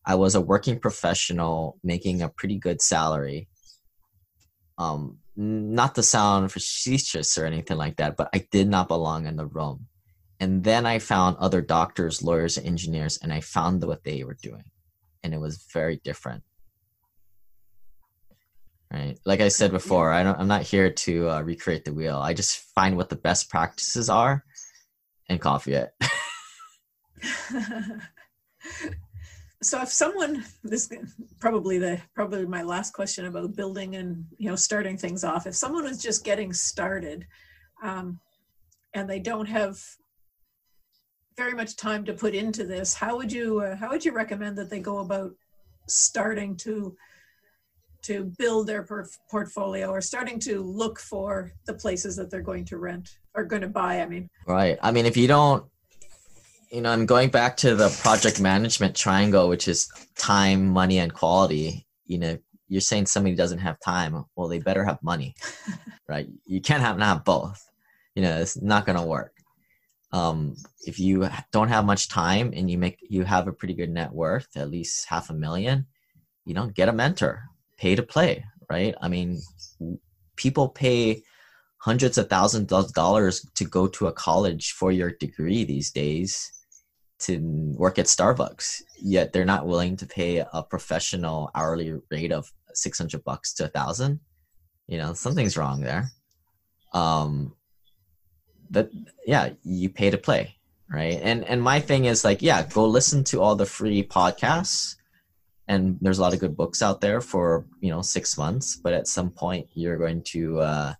I 0.03 0.15
was 0.15 0.33
a 0.33 0.41
working 0.41 0.79
professional 0.79 1.77
making 1.83 2.23
a 2.23 2.29
pretty 2.29 2.57
good 2.57 2.81
salary. 2.81 3.47
Um, 4.79 5.19
not 5.35 5.93
to 5.95 6.03
sound 6.03 6.51
facetious 6.51 7.37
or 7.37 7.45
anything 7.45 7.77
like 7.77 7.97
that, 7.97 8.17
but 8.17 8.29
I 8.33 8.47
did 8.51 8.69
not 8.69 8.87
belong 8.87 9.27
in 9.27 9.35
the 9.35 9.45
room 9.45 9.87
and 10.39 10.63
then 10.63 10.85
i 10.85 10.99
found 10.99 11.37
other 11.37 11.61
doctors 11.61 12.23
lawyers 12.23 12.57
engineers 12.57 13.17
and 13.21 13.31
i 13.33 13.39
found 13.39 13.83
what 13.83 14.03
they 14.03 14.23
were 14.23 14.37
doing. 14.41 14.63
And 15.23 15.33
it 15.33 15.39
was 15.39 15.65
very 15.73 15.99
different. 16.03 16.43
Right? 18.91 19.17
Like 19.25 19.41
i 19.41 19.47
said 19.47 19.71
before 19.71 20.11
I 20.11 20.23
don't, 20.23 20.39
i'm 20.39 20.47
not 20.47 20.61
here 20.61 20.91
to 20.91 21.29
uh, 21.29 21.41
recreate 21.41 21.85
the 21.85 21.93
wheel. 21.93 22.17
I 22.17 22.33
just 22.33 22.57
find 22.75 22.95
what 22.95 23.09
the 23.09 23.15
best 23.15 23.49
practices 23.49 24.09
are 24.09 24.43
and 25.29 25.41
copy 25.41 25.73
it. 25.73 25.93
So 29.65 29.81
if 29.81 29.89
someone 29.89 30.45
this 30.63 30.91
probably 31.39 31.79
the 31.79 31.99
probably 32.13 32.45
my 32.45 32.61
last 32.61 32.93
question 32.93 33.25
about 33.25 33.55
building 33.55 33.95
and 33.95 34.25
you 34.37 34.47
know 34.47 34.55
starting 34.55 34.95
things 34.95 35.23
off. 35.23 35.47
If 35.47 35.55
someone 35.55 35.85
was 35.85 35.97
just 35.97 36.23
getting 36.23 36.53
started 36.53 37.25
um, 37.81 38.19
and 38.93 39.09
they 39.09 39.19
don't 39.19 39.47
have 39.47 39.81
very 41.37 41.53
much 41.53 41.75
time 41.75 42.05
to 42.05 42.13
put 42.13 42.33
into 42.33 42.65
this. 42.65 42.93
How 42.93 43.17
would 43.17 43.31
you 43.31 43.61
uh, 43.61 43.75
how 43.75 43.89
would 43.89 44.05
you 44.05 44.11
recommend 44.11 44.57
that 44.57 44.69
they 44.69 44.79
go 44.79 44.99
about 44.99 45.31
starting 45.87 46.55
to 46.57 46.95
to 48.03 48.31
build 48.37 48.67
their 48.67 48.87
portfolio 49.31 49.87
or 49.87 49.99
starting 49.99 50.39
to 50.39 50.61
look 50.61 50.99
for 50.99 51.51
the 51.65 51.73
places 51.73 52.15
that 52.15 52.29
they're 52.29 52.41
going 52.41 52.63
to 52.65 52.77
rent 52.77 53.17
or 53.33 53.43
going 53.43 53.63
to 53.63 53.67
buy? 53.67 54.01
I 54.01 54.05
mean, 54.05 54.29
right. 54.47 54.77
I 54.81 54.91
mean, 54.91 55.05
if 55.05 55.17
you 55.17 55.27
don't, 55.27 55.65
you 56.71 56.81
know, 56.81 56.91
I'm 56.91 57.05
going 57.05 57.29
back 57.29 57.57
to 57.57 57.75
the 57.75 57.89
project 58.01 58.39
management 58.39 58.95
triangle, 58.95 59.49
which 59.49 59.67
is 59.67 59.87
time, 60.17 60.67
money, 60.67 60.99
and 60.99 61.13
quality. 61.13 61.85
You 62.05 62.19
know, 62.19 62.37
you're 62.67 62.81
saying 62.81 63.07
somebody 63.07 63.35
doesn't 63.35 63.59
have 63.59 63.79
time. 63.79 64.25
Well, 64.35 64.47
they 64.47 64.59
better 64.59 64.85
have 64.85 65.01
money, 65.01 65.35
right? 66.07 66.27
You 66.45 66.61
can't 66.61 66.81
have 66.81 66.97
not 66.97 67.07
have 67.07 67.25
both. 67.25 67.61
You 68.13 68.21
know, 68.21 68.37
it's 68.37 68.61
not 68.61 68.85
going 68.85 68.97
to 68.97 69.03
work 69.03 69.34
um, 70.15 70.55
if 70.87 70.97
you 70.97 71.27
don't 71.51 71.67
have 71.67 71.85
much 71.85 72.07
time 72.07 72.53
and 72.55 72.71
you 72.71 72.77
make 72.77 72.97
you 73.09 73.23
have 73.25 73.47
a 73.47 73.53
pretty 73.53 73.73
good 73.73 73.89
net 73.89 74.11
worth 74.13 74.47
at 74.55 74.71
least 74.71 75.05
half 75.09 75.29
a 75.29 75.33
million 75.33 75.85
you 76.45 76.53
know 76.53 76.67
get 76.67 76.89
a 76.89 76.93
mentor 76.93 77.43
pay 77.77 77.95
to 77.95 78.03
play 78.03 78.43
right? 78.69 78.95
I 79.01 79.09
mean 79.09 79.41
people 80.37 80.69
pay 80.69 81.21
hundreds 81.79 82.17
of 82.17 82.29
thousands 82.29 82.71
of 82.71 82.93
dollars 82.93 83.45
to 83.55 83.65
go 83.65 83.87
to 83.87 84.07
a 84.07 84.13
college 84.13 84.71
for 84.71 84.91
your 84.91 85.11
degree 85.11 85.63
these 85.65 85.91
days 85.91 86.51
to 87.19 87.39
work 87.77 87.99
at 87.99 88.05
starbucks 88.05 88.81
yet 89.01 89.31
they're 89.31 89.53
not 89.53 89.67
willing 89.67 89.95
to 89.97 90.05
pay 90.05 90.37
a 90.37 90.63
professional 90.63 91.51
hourly 91.55 91.93
rate 92.09 92.31
of 92.31 92.51
600 92.73 93.23
bucks 93.23 93.53
to 93.55 93.65
a 93.65 93.67
thousand. 93.67 94.19
You 94.87 94.97
know 94.97 95.13
something's 95.13 95.57
wrong 95.57 95.81
there. 95.81 96.11
Um 96.93 97.53
that 98.71 98.89
yeah 99.25 99.49
you 99.63 99.89
pay 99.89 100.09
to 100.09 100.17
play 100.17 100.55
right? 100.89 101.19
And 101.21 101.43
and 101.45 101.61
my 101.61 101.79
thing 101.79 102.05
is 102.05 102.23
like 102.23 102.41
yeah 102.41 102.65
go 102.65 102.85
listen 102.85 103.23
to 103.25 103.41
all 103.41 103.55
the 103.55 103.65
free 103.65 104.03
podcasts. 104.03 104.95
And 105.67 105.97
there's 105.99 106.19
a 106.19 106.21
lot 106.21 106.33
of 106.35 106.39
good 106.39 106.55
books 106.55 106.83
out 106.83 107.01
there 107.01 107.21
for 107.21 107.65
you 107.79 107.89
know 107.89 108.01
six 108.01 108.37
months 108.37 108.75
but 108.75 108.93
at 108.93 109.07
some 109.07 109.31
point 109.31 109.67
you're 109.73 109.97
going 109.97 110.21
to 110.23 110.59
uh, 110.59 110.93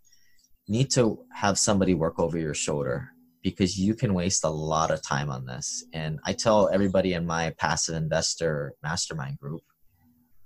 need 0.68 0.90
to 0.92 1.24
have 1.34 1.60
somebody 1.60 1.94
work 1.94 2.20
over 2.20 2.38
your 2.38 2.56
shoulder 2.56 3.12
because 3.44 3.78
you 3.78 3.94
can 3.94 4.16
waste 4.16 4.44
a 4.44 4.50
lot 4.50 4.90
of 4.90 5.04
time 5.04 5.30
on 5.30 5.46
this. 5.46 5.86
And 5.94 6.20
i 6.26 6.34
tell 6.34 6.70
everybody 6.70 7.14
in 7.14 7.26
my 7.26 7.52
passive 7.58 7.96
investor 7.96 8.74
mastermind 8.82 9.38
group 9.40 9.62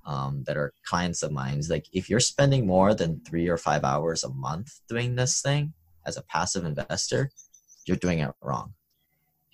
um, 0.05 0.43
that 0.47 0.57
are 0.57 0.73
clients 0.85 1.23
of 1.23 1.31
mine 1.31 1.59
is 1.59 1.69
like 1.69 1.85
if 1.93 2.09
you're 2.09 2.19
spending 2.19 2.67
more 2.67 2.93
than 2.93 3.21
three 3.21 3.47
or 3.47 3.57
five 3.57 3.83
hours 3.85 4.23
a 4.23 4.29
month 4.29 4.81
doing 4.89 5.15
this 5.15 5.41
thing 5.41 5.73
as 6.09 6.17
a 6.17 6.23
passive 6.23 6.65
investor, 6.65 7.31
you're 7.85 7.97
doing 7.97 8.19
it 8.19 8.31
wrong. 8.41 8.73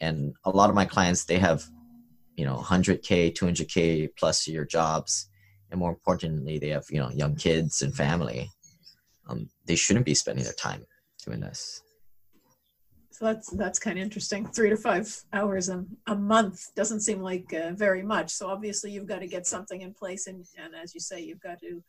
And 0.02 0.34
a 0.44 0.50
lot 0.50 0.70
of 0.70 0.76
my 0.76 0.86
clients, 0.86 1.26
they 1.26 1.38
have, 1.38 1.64
you 2.36 2.46
know, 2.46 2.58
100K, 2.58 3.34
200K 3.38 4.10
plus 4.18 4.48
year 4.48 4.66
jobs. 4.66 5.30
And 5.70 5.80
more 5.80 5.92
importantly, 5.92 6.58
they 6.58 6.70
have, 6.70 6.86
you 6.90 7.00
know, 7.00 7.12
young 7.12 7.36
kids 7.36 7.82
and 7.82 7.94
family. 7.94 8.50
Um, 9.28 9.50
they 9.66 9.76
shouldn't 9.76 10.06
be 10.06 10.16
spending 10.16 10.44
their 10.44 10.54
time 10.54 10.86
doing 11.24 11.42
this. 11.42 11.82
So 13.12 13.24
that's 13.24 13.50
that's 13.52 13.80
kind 13.80 13.98
of 13.98 14.04
interesting. 14.04 14.46
Three 14.46 14.70
to 14.70 14.76
five 14.76 15.08
hours 15.32 15.70
a, 15.70 15.86
a 16.06 16.16
month 16.16 16.76
doesn't 16.76 17.00
seem 17.00 17.22
like 17.22 17.46
uh, 17.54 17.72
very 17.72 18.04
much. 18.04 18.30
So 18.30 18.48
obviously 18.48 18.92
you've 18.92 19.08
got 19.08 19.20
to 19.20 19.28
get 19.28 19.48
something 19.48 19.80
in 19.80 19.94
place, 19.94 20.28
and, 20.28 20.46
and 20.62 20.76
as 20.76 20.94
you 20.94 21.00
say, 21.00 21.22
you've 21.22 21.40
got 21.40 21.62
to 21.62 21.82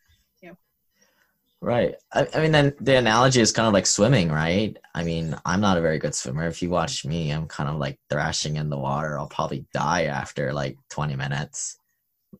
Right. 1.60 1.94
I, 2.12 2.28
I 2.34 2.40
mean, 2.40 2.52
then 2.52 2.74
the 2.80 2.96
analogy 2.96 3.40
is 3.40 3.52
kind 3.52 3.66
of 3.66 3.72
like 3.72 3.86
swimming, 3.86 4.30
right? 4.30 4.76
I 4.94 5.02
mean, 5.02 5.34
I'm 5.44 5.60
not 5.60 5.78
a 5.78 5.80
very 5.80 5.98
good 5.98 6.14
swimmer. 6.14 6.46
If 6.46 6.62
you 6.62 6.70
watch 6.70 7.04
me, 7.04 7.30
I'm 7.30 7.46
kind 7.46 7.68
of 7.68 7.76
like 7.76 7.98
thrashing 8.10 8.56
in 8.56 8.68
the 8.68 8.78
water. 8.78 9.18
I'll 9.18 9.26
probably 9.26 9.66
die 9.72 10.04
after 10.04 10.52
like 10.52 10.76
20 10.90 11.16
minutes. 11.16 11.78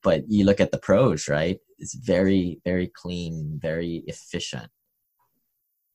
But 0.02 0.24
you 0.28 0.44
look 0.44 0.60
at 0.60 0.70
the 0.70 0.78
pros, 0.78 1.28
right? 1.28 1.58
It's 1.78 1.94
very, 1.94 2.60
very 2.64 2.88
clean, 2.88 3.58
very 3.60 4.04
efficient. 4.06 4.68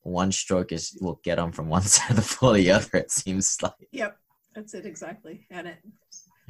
One 0.04 0.32
stroke 0.32 0.72
is 0.72 0.98
will 1.00 1.20
get 1.24 1.36
them 1.36 1.52
from 1.52 1.70
one 1.70 1.82
side 1.84 2.18
of 2.18 2.28
the 2.28 2.36
pool 2.36 2.54
to 2.54 2.58
the 2.58 2.72
other. 2.72 2.90
It 2.94 3.12
seems 3.12 3.62
like. 3.62 3.74
Yep, 3.92 4.18
that's 4.56 4.74
it 4.74 4.86
exactly, 4.88 5.46
and 5.52 5.68
it. 5.68 5.78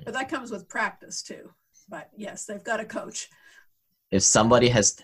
But 0.05 0.13
that 0.13 0.29
comes 0.29 0.51
with 0.51 0.69
practice 0.69 1.21
too. 1.21 1.51
But 1.89 2.09
yes, 2.15 2.45
they've 2.45 2.63
got 2.63 2.79
a 2.79 2.85
coach. 2.85 3.27
If 4.09 4.23
somebody 4.23 4.69
has 4.69 4.97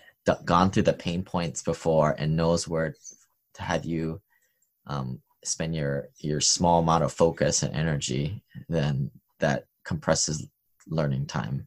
gone 0.44 0.70
through 0.70 0.84
the 0.84 0.92
pain 0.92 1.22
points 1.22 1.62
before 1.62 2.14
and 2.18 2.36
knows 2.36 2.66
where 2.68 2.94
to 3.54 3.62
have 3.62 3.84
you 3.84 4.20
um, 4.86 5.20
spend 5.44 5.74
your 5.74 6.08
your 6.18 6.40
small 6.40 6.80
amount 6.80 7.04
of 7.04 7.12
focus 7.12 7.62
and 7.62 7.74
energy, 7.74 8.42
then 8.68 9.10
that 9.40 9.64
compresses 9.84 10.46
learning 10.88 11.26
time. 11.26 11.66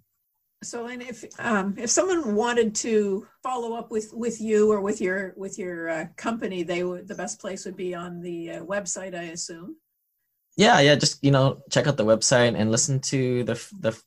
So, 0.64 0.88
and 0.88 1.02
if 1.02 1.26
um, 1.40 1.76
if 1.78 1.90
someone 1.90 2.36
wanted 2.36 2.76
to 2.76 3.28
follow 3.42 3.74
up 3.74 3.90
with 3.90 4.14
with 4.14 4.40
you 4.40 4.72
or 4.72 4.82
with 4.82 5.02
your 5.02 5.34
with 5.36 5.58
your 5.58 5.90
uh, 5.90 6.06
company, 6.18 6.64
they 6.64 6.84
would 6.84 7.08
the 7.08 7.16
best 7.16 7.40
place 7.40 7.66
would 7.66 7.78
be 7.78 7.96
on 7.96 8.22
the 8.22 8.52
uh, 8.52 8.64
website, 8.64 9.16
I 9.16 9.24
assume. 9.24 9.78
Yeah, 10.58 10.80
yeah. 10.82 10.96
Just 10.96 11.24
you 11.24 11.32
know, 11.32 11.62
check 11.72 11.88
out 11.88 11.98
the 11.98 12.06
website 12.06 12.56
and 12.56 12.72
listen 12.72 13.00
to 13.00 13.44
the 13.44 13.54
the 13.80 14.00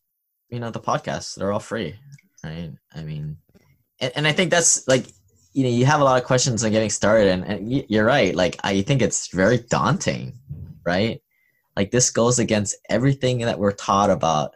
you 0.48 0.60
know 0.60 0.70
the 0.70 0.80
podcasts. 0.80 1.34
They're 1.34 1.52
all 1.52 1.58
free, 1.58 1.96
right? 2.44 2.72
I 2.94 3.02
mean, 3.02 3.38
and, 4.04 4.12
and 4.16 4.26
I 4.26 4.32
think 4.32 4.50
that's 4.50 4.86
like 4.86 5.06
you 5.52 5.64
know 5.64 5.70
you 5.70 5.86
have 5.86 6.00
a 6.00 6.04
lot 6.04 6.20
of 6.20 6.26
questions 6.26 6.64
on 6.64 6.70
getting 6.70 6.90
started, 6.90 7.28
and, 7.28 7.44
and 7.44 7.84
you're 7.90 8.04
right. 8.04 8.34
Like 8.34 8.58
I 8.62 8.82
think 8.82 9.02
it's 9.02 9.28
very 9.28 9.58
daunting, 9.58 10.38
right? 10.84 11.20
Like 11.76 11.90
this 11.90 12.10
goes 12.10 12.38
against 12.38 12.76
everything 12.88 13.38
that 13.38 13.58
we're 13.58 13.72
taught 13.72 14.10
about 14.10 14.54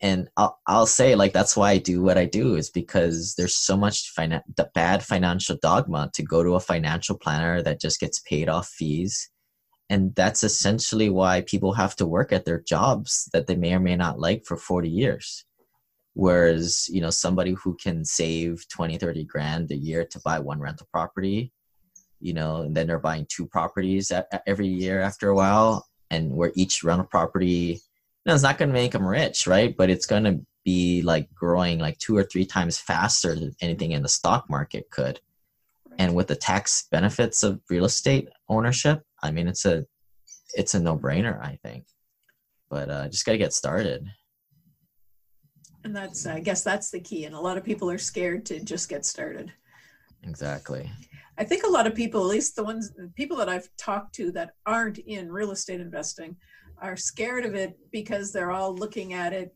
and 0.00 0.28
I'll, 0.36 0.58
I'll 0.66 0.86
say 0.86 1.14
like 1.14 1.32
that's 1.32 1.56
why 1.56 1.72
i 1.72 1.78
do 1.78 2.02
what 2.02 2.18
i 2.18 2.24
do 2.24 2.56
is 2.56 2.70
because 2.70 3.34
there's 3.36 3.54
so 3.54 3.76
much 3.76 4.14
finan- 4.16 4.42
bad 4.74 5.04
financial 5.04 5.56
dogma 5.60 6.10
to 6.14 6.22
go 6.22 6.42
to 6.42 6.54
a 6.54 6.60
financial 6.60 7.16
planner 7.16 7.62
that 7.62 7.80
just 7.80 8.00
gets 8.00 8.18
paid 8.20 8.48
off 8.48 8.68
fees 8.68 9.30
and 9.88 10.14
that's 10.14 10.44
essentially 10.44 11.10
why 11.10 11.40
people 11.42 11.72
have 11.74 11.96
to 11.96 12.06
work 12.06 12.32
at 12.32 12.44
their 12.44 12.60
jobs 12.60 13.28
that 13.32 13.46
they 13.46 13.56
may 13.56 13.74
or 13.74 13.80
may 13.80 13.96
not 13.96 14.18
like 14.18 14.44
for 14.44 14.56
40 14.56 14.88
years 14.88 15.44
whereas 16.14 16.88
you 16.88 17.00
know 17.00 17.10
somebody 17.10 17.52
who 17.52 17.76
can 17.76 18.04
save 18.04 18.66
20 18.68 18.98
30 18.98 19.24
grand 19.24 19.70
a 19.70 19.76
year 19.76 20.04
to 20.04 20.20
buy 20.24 20.38
one 20.38 20.58
rental 20.58 20.88
property 20.92 21.52
you 22.20 22.34
know 22.34 22.62
and 22.62 22.76
then 22.76 22.86
they're 22.86 22.98
buying 22.98 23.26
two 23.28 23.46
properties 23.46 24.10
every 24.46 24.66
year 24.66 25.00
after 25.00 25.28
a 25.28 25.34
while 25.34 25.86
and 26.10 26.32
where 26.32 26.52
each 26.56 26.82
rental 26.82 27.06
property 27.06 27.80
know, 28.30 28.34
it's 28.34 28.42
not 28.42 28.58
going 28.58 28.68
to 28.68 28.74
make 28.74 28.92
them 28.92 29.06
rich, 29.06 29.46
right? 29.46 29.76
But 29.76 29.90
it's 29.90 30.06
going 30.06 30.24
to 30.24 30.40
be 30.64 31.02
like 31.02 31.32
growing 31.34 31.78
like 31.78 31.98
two 31.98 32.16
or 32.16 32.24
three 32.24 32.46
times 32.46 32.78
faster 32.78 33.34
than 33.34 33.54
anything 33.60 33.92
in 33.92 34.02
the 34.02 34.08
stock 34.08 34.48
market 34.48 34.90
could. 34.90 35.20
And 35.98 36.14
with 36.14 36.28
the 36.28 36.36
tax 36.36 36.86
benefits 36.90 37.42
of 37.42 37.60
real 37.68 37.84
estate 37.84 38.28
ownership, 38.48 39.02
I 39.22 39.30
mean, 39.30 39.48
it's 39.48 39.66
a 39.66 39.84
it's 40.54 40.74
a 40.74 40.80
no 40.80 40.96
brainer, 40.96 41.40
I 41.42 41.58
think. 41.62 41.86
But 42.70 42.88
uh, 42.88 43.08
just 43.08 43.26
got 43.26 43.32
to 43.32 43.38
get 43.38 43.52
started. 43.52 44.06
And 45.84 45.96
that's, 45.96 46.26
I 46.26 46.40
guess, 46.40 46.62
that's 46.62 46.90
the 46.90 47.00
key. 47.00 47.24
And 47.24 47.34
a 47.34 47.40
lot 47.40 47.56
of 47.56 47.64
people 47.64 47.90
are 47.90 47.98
scared 47.98 48.44
to 48.46 48.60
just 48.60 48.88
get 48.88 49.06
started. 49.06 49.52
Exactly. 50.22 50.90
I 51.38 51.44
think 51.44 51.64
a 51.64 51.70
lot 51.70 51.86
of 51.86 51.94
people, 51.94 52.20
at 52.20 52.26
least 52.26 52.54
the 52.54 52.64
ones 52.64 52.90
the 52.90 53.10
people 53.16 53.36
that 53.38 53.48
I've 53.48 53.68
talked 53.78 54.14
to 54.16 54.30
that 54.32 54.54
aren't 54.66 54.98
in 54.98 55.32
real 55.32 55.52
estate 55.52 55.80
investing, 55.80 56.36
are 56.82 56.96
scared 56.96 57.44
of 57.44 57.54
it 57.54 57.78
because 57.90 58.32
they're 58.32 58.50
all 58.50 58.74
looking 58.74 59.14
at 59.14 59.32
it 59.32 59.54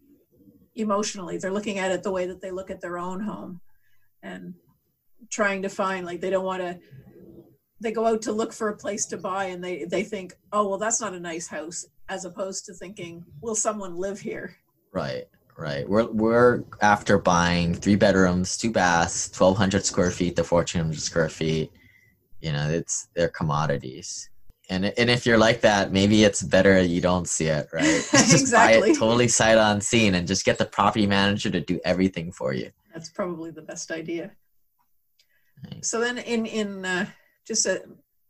emotionally. 0.74 1.36
They're 1.36 1.52
looking 1.52 1.78
at 1.78 1.92
it 1.92 2.02
the 2.02 2.12
way 2.12 2.26
that 2.26 2.40
they 2.40 2.50
look 2.50 2.70
at 2.70 2.80
their 2.80 2.98
own 2.98 3.20
home 3.20 3.60
and 4.22 4.54
trying 5.30 5.62
to 5.62 5.68
find 5.68 6.06
like 6.06 6.20
they 6.20 6.30
don't 6.30 6.44
want 6.44 6.62
to 6.62 6.78
they 7.80 7.92
go 7.92 8.06
out 8.06 8.22
to 8.22 8.32
look 8.32 8.52
for 8.52 8.68
a 8.68 8.76
place 8.76 9.04
to 9.06 9.16
buy 9.18 9.46
and 9.46 9.62
they 9.62 9.84
they 9.84 10.04
think, 10.04 10.32
"Oh, 10.52 10.68
well 10.68 10.78
that's 10.78 11.00
not 11.00 11.12
a 11.12 11.20
nice 11.20 11.46
house." 11.46 11.84
As 12.08 12.24
opposed 12.24 12.64
to 12.66 12.74
thinking, 12.74 13.24
"Will 13.42 13.54
someone 13.54 13.96
live 13.96 14.20
here?" 14.20 14.56
Right. 14.92 15.24
Right. 15.56 15.88
We're 15.88 16.10
we're 16.10 16.64
after 16.80 17.18
buying 17.18 17.74
three 17.74 17.94
bedrooms, 17.94 18.56
two 18.56 18.72
baths, 18.72 19.30
twelve 19.30 19.56
hundred 19.56 19.84
square 19.84 20.10
feet 20.10 20.36
to 20.36 20.44
fourteen 20.44 20.82
hundred 20.82 21.00
square 21.00 21.28
feet. 21.28 21.70
You 22.40 22.52
know, 22.52 22.68
it's 22.68 23.08
they're 23.14 23.28
commodities 23.28 24.30
and 24.70 24.86
and 24.86 25.10
if 25.10 25.26
you're 25.26 25.38
like 25.38 25.60
that, 25.60 25.92
maybe 25.92 26.24
it's 26.24 26.42
better 26.42 26.80
you 26.82 27.00
don't 27.00 27.28
see 27.28 27.46
it, 27.46 27.68
right? 27.72 27.84
just 28.12 28.40
exactly. 28.40 28.80
buy 28.80 28.88
it 28.88 28.98
totally 28.98 29.28
sight 29.28 29.58
unseen 29.58 30.14
and 30.14 30.26
just 30.26 30.44
get 30.44 30.58
the 30.58 30.64
property 30.64 31.06
manager 31.06 31.50
to 31.50 31.60
do 31.60 31.80
everything 31.84 32.32
for 32.32 32.54
you. 32.54 32.70
That's 32.92 33.10
probably 33.10 33.50
the 33.50 33.62
best 33.62 33.90
idea. 33.90 34.32
So 35.80 36.00
then, 36.00 36.18
in 36.18 36.46
in 36.46 36.84
uh, 36.84 37.06
just 37.46 37.66
a, 37.66 37.82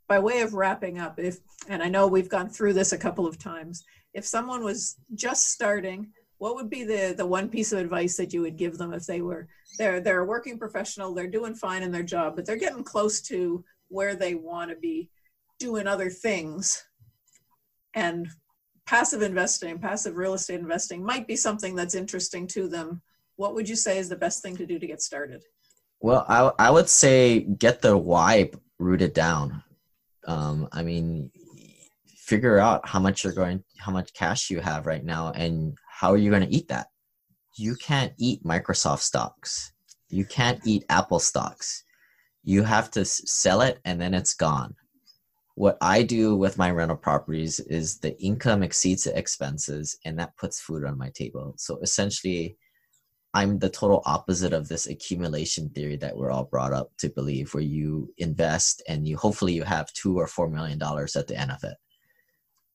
by 0.08 0.18
way 0.18 0.40
of 0.42 0.54
wrapping 0.54 0.98
up, 0.98 1.18
if 1.18 1.38
and 1.68 1.82
I 1.82 1.88
know 1.88 2.06
we've 2.06 2.28
gone 2.28 2.48
through 2.48 2.74
this 2.74 2.92
a 2.92 2.98
couple 2.98 3.26
of 3.26 3.38
times, 3.38 3.84
if 4.12 4.24
someone 4.24 4.62
was 4.62 4.96
just 5.14 5.48
starting, 5.48 6.12
what 6.38 6.54
would 6.56 6.70
be 6.70 6.84
the 6.84 7.14
the 7.16 7.26
one 7.26 7.48
piece 7.48 7.72
of 7.72 7.78
advice 7.78 8.16
that 8.16 8.32
you 8.32 8.40
would 8.42 8.56
give 8.56 8.78
them 8.78 8.92
if 8.92 9.06
they 9.06 9.20
were 9.22 9.48
they're 9.78 10.00
they're 10.00 10.20
a 10.20 10.24
working 10.26 10.58
professional, 10.58 11.14
they're 11.14 11.26
doing 11.28 11.54
fine 11.54 11.82
in 11.82 11.92
their 11.92 12.02
job, 12.02 12.36
but 12.36 12.46
they're 12.46 12.56
getting 12.56 12.84
close 12.84 13.20
to 13.22 13.64
where 13.88 14.14
they 14.14 14.34
want 14.34 14.70
to 14.70 14.76
be 14.76 15.10
doing 15.58 15.86
other 15.86 16.10
things. 16.10 16.84
And 17.94 18.28
passive 18.86 19.22
investing 19.22 19.78
passive 19.78 20.16
real 20.16 20.34
estate 20.34 20.60
investing 20.60 21.02
might 21.04 21.26
be 21.26 21.36
something 21.36 21.74
that's 21.74 21.94
interesting 21.94 22.46
to 22.48 22.68
them. 22.68 23.00
What 23.36 23.54
would 23.54 23.68
you 23.68 23.76
say 23.76 23.98
is 23.98 24.08
the 24.08 24.16
best 24.16 24.42
thing 24.42 24.56
to 24.56 24.66
do 24.66 24.78
to 24.78 24.86
get 24.86 25.02
started? 25.02 25.42
Well 26.00 26.26
i, 26.28 26.50
I 26.58 26.70
would 26.70 26.88
say 26.88 27.40
get 27.40 27.80
the 27.80 27.96
why 27.96 28.50
rooted 28.78 29.12
down. 29.12 29.62
Um, 30.26 30.68
i 30.72 30.82
mean 30.82 31.30
figure 32.16 32.58
out 32.58 32.86
how 32.88 32.98
much 32.98 33.22
you're 33.22 33.34
going 33.34 33.62
how 33.78 33.92
much 33.92 34.12
cash 34.14 34.50
you 34.50 34.58
have 34.58 34.86
right 34.86 35.04
now 35.04 35.30
and 35.32 35.76
how 36.00 36.12
are 36.12 36.16
you 36.16 36.30
going 36.30 36.46
to 36.46 36.54
eat 36.54 36.68
that 36.68 36.88
you 37.56 37.74
can't 37.76 38.12
eat 38.18 38.44
microsoft 38.44 39.00
stocks 39.00 39.72
you 40.08 40.24
can't 40.24 40.60
eat 40.64 40.84
apple 40.88 41.18
stocks 41.18 41.84
you 42.42 42.62
have 42.62 42.90
to 42.90 43.04
sell 43.04 43.60
it 43.60 43.80
and 43.84 44.00
then 44.00 44.14
it's 44.14 44.34
gone 44.34 44.74
what 45.56 45.78
I 45.80 46.02
do 46.02 46.34
with 46.34 46.58
my 46.58 46.70
rental 46.70 46.96
properties 46.96 47.60
is 47.60 47.98
the 47.98 48.20
income 48.20 48.62
exceeds 48.62 49.04
the 49.04 49.16
expenses, 49.16 49.96
and 50.04 50.18
that 50.18 50.36
puts 50.36 50.60
food 50.60 50.84
on 50.84 50.98
my 50.98 51.10
table. 51.10 51.54
So 51.58 51.78
essentially, 51.80 52.56
I'm 53.34 53.58
the 53.58 53.70
total 53.70 54.02
opposite 54.04 54.52
of 54.52 54.68
this 54.68 54.88
accumulation 54.88 55.70
theory 55.70 55.96
that 55.96 56.16
we're 56.16 56.30
all 56.30 56.44
brought 56.44 56.72
up 56.72 56.90
to 56.98 57.08
believe, 57.08 57.54
where 57.54 57.62
you 57.62 58.12
invest 58.18 58.82
and 58.88 59.06
you 59.06 59.16
hopefully 59.16 59.52
you 59.52 59.62
have 59.62 59.92
two 59.92 60.18
or 60.18 60.26
four 60.26 60.48
million 60.48 60.78
dollars 60.78 61.14
at 61.14 61.28
the 61.28 61.36
end 61.36 61.52
of 61.52 61.62
it. 61.62 61.76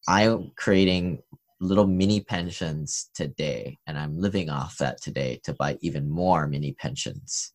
I'm 0.08 0.52
creating 0.56 1.22
little 1.60 1.88
mini 1.88 2.22
pensions 2.22 3.10
today, 3.14 3.78
and 3.88 3.98
I'm 3.98 4.18
living 4.18 4.50
off 4.50 4.78
that 4.78 5.02
today 5.02 5.42
to 5.44 5.54
buy 5.54 5.78
even 5.82 6.10
more 6.10 6.48
mini 6.48 6.74
pensions. 6.74 7.54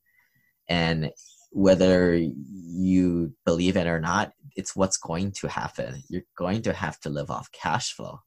And 0.68 1.10
whether 1.50 2.14
you 2.16 3.32
believe 3.44 3.76
it 3.76 3.86
or 3.86 4.00
not, 4.00 4.32
it's 4.56 4.74
what's 4.76 4.96
going 4.96 5.32
to 5.32 5.48
happen. 5.48 6.02
You're 6.08 6.22
going 6.36 6.62
to 6.62 6.72
have 6.72 7.00
to 7.00 7.10
live 7.10 7.30
off 7.30 7.50
cash 7.52 7.92
flow. 7.92 8.20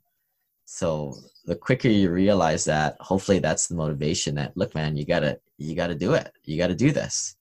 So 0.65 1.15
the 1.45 1.55
quicker 1.55 1.87
you 1.87 2.11
realize 2.11 2.65
that, 2.65 2.97
hopefully 2.99 3.39
that's 3.39 3.67
the 3.67 3.75
motivation 3.75 4.35
that 4.35 4.55
look, 4.57 4.75
man, 4.75 4.97
you 4.97 5.05
gotta 5.05 5.39
you 5.57 5.75
gotta 5.75 5.95
do 5.95 6.13
it. 6.13 6.31
You 6.43 6.57
gotta 6.57 6.75
do 6.75 6.91
this. 6.91 7.35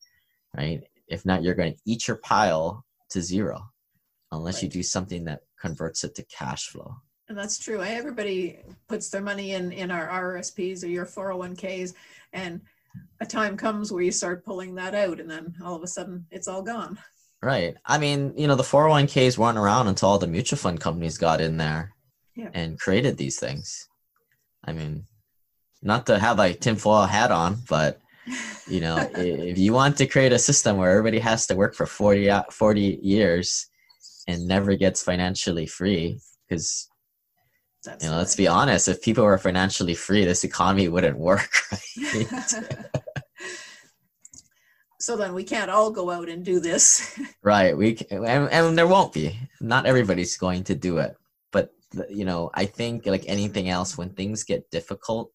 Right? 0.57 0.83
If 1.09 1.27
not, 1.27 1.43
you're 1.43 1.55
going 1.55 1.75
to 1.75 1.81
eat 1.85 2.09
your 2.09 2.17
pile 2.19 2.85
to 3.11 3.21
zero 3.21 3.71
unless 4.33 4.57
right. 4.57 4.63
you 4.65 4.69
do 4.69 4.83
something 4.83 5.25
that 5.25 5.41
converts 5.61 6.05
it 6.05 6.15
to 6.17 6.25
cash 6.25 6.69
flow. 6.69 6.97
And 7.29 7.37
that's 7.37 7.59
true. 7.59 7.83
Everybody 7.83 8.61
puts 8.89 9.11
their 9.11 9.21
money 9.21 9.53
in 9.53 9.73
in 9.73 9.91
our 9.91 10.09
RSPs 10.09 10.85
or 10.85 10.89
your 10.89 11.07
401ks 11.07 11.95
and 12.33 12.61
a 13.21 13.27
time 13.27 13.57
comes 13.57 13.93
where 13.93 14.03
you 14.03 14.13
start 14.13 14.45
pulling 14.45 14.75
that 14.77 14.95
out 14.95 15.21
and 15.21 15.31
then 15.31 15.55
all 15.65 15.75
of 15.75 15.83
a 15.83 15.89
sudden 15.89 16.27
it's 16.31 16.49
all 16.49 16.63
gone. 16.63 16.99
Right. 17.43 17.77
I 17.85 17.99
mean, 17.99 18.33
you 18.37 18.47
know, 18.47 18.55
the 18.55 18.63
401ks 18.63 19.39
weren't 19.39 19.59
around 19.59 19.89
until 19.89 20.09
all 20.09 20.19
the 20.19 20.27
mutual 20.27 20.59
fund 20.59 20.81
companies 20.81 21.19
got 21.19 21.41
in 21.41 21.57
there 21.57 21.93
yeah. 22.35 22.51
and 22.55 22.79
created 22.79 23.17
these 23.17 23.39
things. 23.39 23.89
I 24.65 24.73
mean, 24.73 25.05
not 25.83 26.07
to 26.07 26.19
have 26.19 26.39
a 26.39 26.55
tinfoil 26.55 27.07
hat 27.07 27.31
on, 27.31 27.59
but 27.69 28.01
you 28.67 28.81
know, 28.81 28.97
if 29.15 29.59
you 29.59 29.73
want 29.73 29.97
to 29.99 30.07
create 30.07 30.33
a 30.33 30.39
system 30.39 30.77
where 30.77 30.91
everybody 30.91 31.19
has 31.19 31.47
to 31.47 31.57
work 31.57 31.75
for 31.75 31.87
40, 31.87 32.31
40 32.51 33.01
years 33.03 33.69
and 34.27 34.47
never 34.47 34.75
gets 34.75 35.03
financially 35.03 35.67
free, 35.67 36.19
because 36.49 36.89
you 37.85 38.11
know, 38.11 38.17
let's 38.17 38.37
be 38.37 38.49
honest, 38.49 38.89
if 38.89 39.03
people 39.03 39.25
were 39.25 39.39
financially 39.39 39.95
free, 39.95 40.25
this 40.25 40.45
economy 40.45 40.89
wouldn't 40.89 41.19
work. 41.19 41.51
Right? 41.99 42.29
so 45.07 45.17
then 45.17 45.35
we 45.35 45.45
can't 45.45 45.71
all 45.71 45.91
go 45.91 46.11
out 46.11 46.29
and 46.29 46.45
do 46.45 46.59
this 46.59 47.19
right 47.43 47.77
we 47.77 47.97
and, 48.11 48.51
and 48.51 48.77
there 48.77 48.87
won't 48.87 49.13
be 49.13 49.39
not 49.61 49.87
everybody's 49.87 50.37
going 50.37 50.65
to 50.65 50.75
do 50.75 50.99
it 50.99 51.15
but 51.53 51.71
you 52.11 52.25
know 52.25 52.51
i 52.55 52.65
think 52.65 53.07
like 53.07 53.25
anything 53.27 53.69
else 53.69 53.97
when 53.97 54.11
things 54.11 54.43
get 54.43 54.71
difficult 54.71 55.31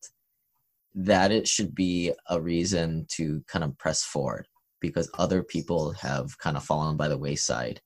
that 0.94 1.32
it 1.32 1.48
should 1.48 1.74
be 1.74 2.12
a 2.30 2.42
reason 2.42 3.06
to 3.08 3.42
kind 3.48 3.64
of 3.64 3.78
press 3.78 4.04
forward 4.04 4.46
because 4.82 5.10
other 5.18 5.42
people 5.42 5.94
have 5.94 6.38
kind 6.38 6.58
of 6.58 6.64
fallen 6.66 6.98
by 6.98 7.08
the 7.08 7.18
wayside 7.18 7.80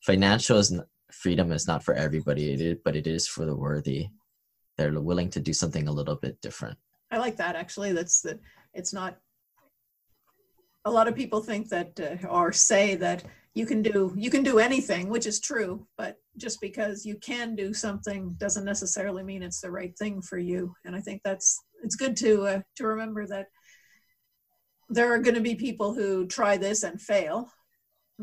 financial 0.00 0.56
is 0.56 0.80
freedom 1.16 1.52
is 1.52 1.66
not 1.66 1.82
for 1.82 1.94
everybody. 1.94 2.52
It 2.52 2.60
is, 2.60 2.78
but 2.84 2.96
it 2.96 3.06
is 3.06 3.26
for 3.26 3.44
the 3.44 3.56
worthy. 3.56 4.08
They're 4.76 5.00
willing 5.00 5.30
to 5.30 5.40
do 5.40 5.52
something 5.52 5.88
a 5.88 5.92
little 5.92 6.16
bit 6.16 6.40
different. 6.40 6.76
I 7.10 7.18
like 7.18 7.36
that 7.36 7.56
actually. 7.56 7.92
That's 7.92 8.20
that 8.22 8.40
it's 8.74 8.92
not 8.92 9.18
a 10.84 10.90
lot 10.90 11.08
of 11.08 11.16
people 11.16 11.40
think 11.40 11.68
that 11.70 11.98
uh, 11.98 12.28
or 12.28 12.52
say 12.52 12.94
that 12.96 13.24
you 13.54 13.66
can 13.66 13.82
do 13.82 14.12
you 14.16 14.30
can 14.30 14.42
do 14.42 14.58
anything 14.58 15.08
which 15.08 15.26
is 15.26 15.40
true 15.40 15.86
but 15.96 16.16
just 16.36 16.60
because 16.60 17.06
you 17.06 17.16
can 17.16 17.56
do 17.56 17.72
something 17.72 18.34
doesn't 18.38 18.64
necessarily 18.64 19.22
mean 19.22 19.42
it's 19.42 19.60
the 19.60 19.70
right 19.70 19.96
thing 19.98 20.20
for 20.20 20.38
you. 20.38 20.74
And 20.84 20.94
i 20.94 21.00
think 21.00 21.22
that's 21.24 21.62
it's 21.82 21.96
good 21.96 22.16
to 22.18 22.46
uh, 22.46 22.60
to 22.76 22.86
remember 22.86 23.26
that 23.26 23.46
there 24.88 25.12
are 25.12 25.18
going 25.18 25.34
to 25.34 25.40
be 25.40 25.54
people 25.54 25.94
who 25.94 26.26
try 26.26 26.56
this 26.56 26.82
and 26.82 27.00
fail 27.00 27.50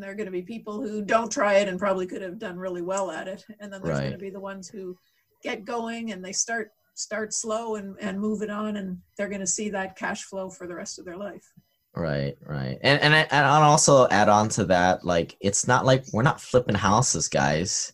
there 0.02 0.12
are 0.12 0.16
going 0.16 0.26
to 0.26 0.32
be 0.32 0.42
people 0.42 0.82
who 0.82 1.04
don't 1.04 1.32
try 1.32 1.56
it 1.56 1.68
and 1.68 1.80
probably 1.80 2.08
could 2.08 2.22
have 2.22 2.40
done 2.40 2.58
really 2.58 2.82
well 2.82 3.12
at 3.12 3.28
it 3.28 3.46
and 3.60 3.72
then 3.72 3.82
there's 3.82 3.98
right. 3.98 4.06
going 4.06 4.12
to 4.14 4.18
be 4.18 4.30
the 4.30 4.40
ones 4.40 4.68
who 4.68 4.98
get 5.44 5.66
going 5.66 6.12
and 6.12 6.24
they 6.24 6.32
start 6.32 6.72
start 6.96 7.34
slow 7.34 7.76
and, 7.76 7.96
and 8.00 8.20
move 8.20 8.42
it 8.42 8.50
on 8.50 8.78
and 8.78 8.98
they're 9.18 9.30
going 9.30 9.40
to 9.40 9.48
see 9.48 9.70
that 9.70 9.96
cash 9.96 10.24
flow 10.24 10.50
for 10.50 10.68
the 10.68 10.76
rest 10.76 11.00
of 11.00 11.06
their 11.06 11.18
life 11.18 11.52
Right, 11.96 12.36
right. 12.42 12.80
And 12.82 13.00
and 13.02 13.14
I, 13.14 13.20
and 13.30 13.46
I'll 13.46 13.70
also 13.70 14.08
add 14.10 14.28
on 14.28 14.50
to 14.50 14.66
that, 14.66 15.06
like 15.06 15.38
it's 15.40 15.68
not 15.68 15.86
like 15.86 16.04
we're 16.12 16.24
not 16.24 16.42
flipping 16.42 16.76
houses, 16.76 17.28
guys. 17.28 17.94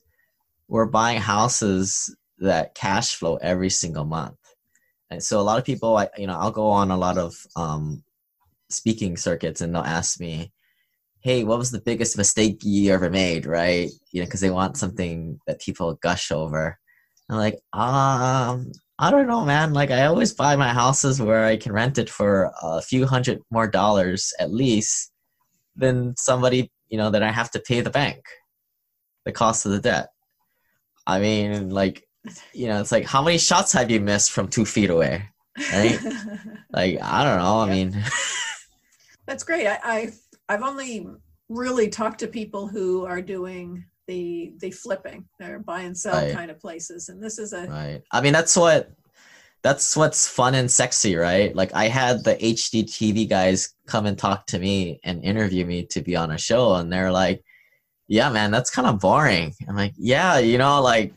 We're 0.70 0.86
buying 0.86 1.20
houses 1.20 2.16
that 2.38 2.76
cash 2.76 3.16
flow 3.16 3.36
every 3.42 3.70
single 3.70 4.06
month. 4.06 4.38
And 5.10 5.22
so 5.22 5.40
a 5.40 5.42
lot 5.42 5.58
of 5.58 5.66
people, 5.66 5.98
I, 5.98 6.08
you 6.18 6.28
know, 6.28 6.38
I'll 6.38 6.52
go 6.52 6.68
on 6.70 6.92
a 6.92 6.98
lot 6.98 7.18
of 7.18 7.36
um, 7.56 8.04
speaking 8.70 9.18
circuits 9.18 9.62
and 9.62 9.74
they'll 9.74 9.82
ask 9.82 10.20
me, 10.20 10.54
"Hey, 11.22 11.44
what 11.44 11.58
was 11.58 11.72
the 11.72 11.82
biggest 11.82 12.18
mistake 12.18 12.60
you 12.64 12.94
ever 12.94 13.10
made?" 13.10 13.46
Right? 13.46 13.90
You 14.12 14.22
know, 14.22 14.26
because 14.26 14.42
they 14.42 14.50
want 14.52 14.78
something 14.78 15.40
that 15.48 15.62
people 15.62 16.00
gush 16.02 16.32
over. 16.32 16.78
I'm 17.30 17.38
like, 17.38 17.56
um, 17.74 18.72
I 18.98 19.12
don't 19.12 19.28
know, 19.28 19.46
man. 19.46 19.74
Like 19.74 19.92
I 19.92 20.06
always 20.06 20.34
buy 20.34 20.56
my 20.56 20.74
houses 20.74 21.22
where 21.22 21.46
I 21.46 21.58
can 21.58 21.72
rent 21.72 21.98
it 21.98 22.10
for 22.10 22.52
a 22.62 22.82
few 22.82 23.06
hundred 23.06 23.40
more 23.52 23.68
dollars 23.68 24.34
at 24.40 24.52
least 24.52 25.12
than 25.76 26.16
somebody, 26.18 26.72
you 26.90 26.98
know, 26.98 27.10
that 27.12 27.24
I 27.24 27.32
have 27.32 27.52
to 27.52 27.60
pay 27.60 27.82
the 27.82 27.90
bank 27.90 28.24
the 29.26 29.32
cost 29.32 29.66
of 29.66 29.72
the 29.72 29.80
debt. 29.80 30.10
I 31.06 31.20
mean, 31.20 31.70
like, 31.70 32.04
you 32.54 32.68
know, 32.68 32.82
it's 32.82 32.92
like 32.92 33.06
how 33.06 33.24
many 33.24 33.38
shots 33.38 33.72
have 33.74 33.90
you 33.90 34.00
missed 34.00 34.32
from 34.32 34.48
two 34.48 34.66
feet 34.66 34.90
away? 34.90 35.30
Right? 35.72 36.00
like, 36.72 37.02
I 37.02 37.24
don't 37.24 37.38
know. 37.38 37.60
I 37.60 37.70
mean 37.70 38.04
That's 39.26 39.44
great. 39.44 39.68
I, 39.68 39.80
I 39.84 40.12
I've 40.50 40.64
only 40.64 41.08
really 41.48 41.90
talked 41.90 42.20
to 42.20 42.28
people 42.28 42.68
who 42.68 43.06
are 43.06 43.22
doing 43.22 43.86
the 44.08 44.54
the 44.60 44.72
flipping 44.72 45.26
or 45.40 45.60
buy 45.60 45.82
and 45.82 45.96
sell 45.96 46.16
right. 46.16 46.34
kind 46.34 46.50
of 46.50 46.60
places 46.60 47.10
and 47.10 47.22
this 47.22 47.38
is 47.38 47.54
a 47.54 47.68
right. 47.68 48.02
I 48.12 48.22
mean 48.22 48.34
that's 48.34 48.58
what 48.58 48.92
that's 49.62 49.96
what's 49.96 50.28
fun 50.28 50.56
and 50.56 50.70
sexy 50.70 51.16
right? 51.16 51.56
Like 51.56 51.74
i 51.76 51.88
had 51.88 52.24
the 52.24 52.36
HGTV 52.36 53.30
guys 53.30 53.76
come 53.86 54.08
and 54.08 54.18
talk 54.18 54.48
to 54.48 54.60
me 54.60 55.00
and 55.04 55.24
interview 55.24 55.66
me 55.66 55.86
to 55.88 56.02
be 56.02 56.16
on 56.16 56.32
a 56.32 56.38
show 56.40 56.74
and 56.74 56.92
they're 56.92 57.12
like 57.12 57.44
yeah 58.08 58.32
man 58.32 58.50
that's 58.50 58.72
kind 58.72 58.88
of 58.88 59.00
boring. 59.00 59.54
I'm 59.68 59.76
like 59.76 59.94
yeah 59.98 60.40
you 60.40 60.58
know 60.58 60.82
like 60.82 61.14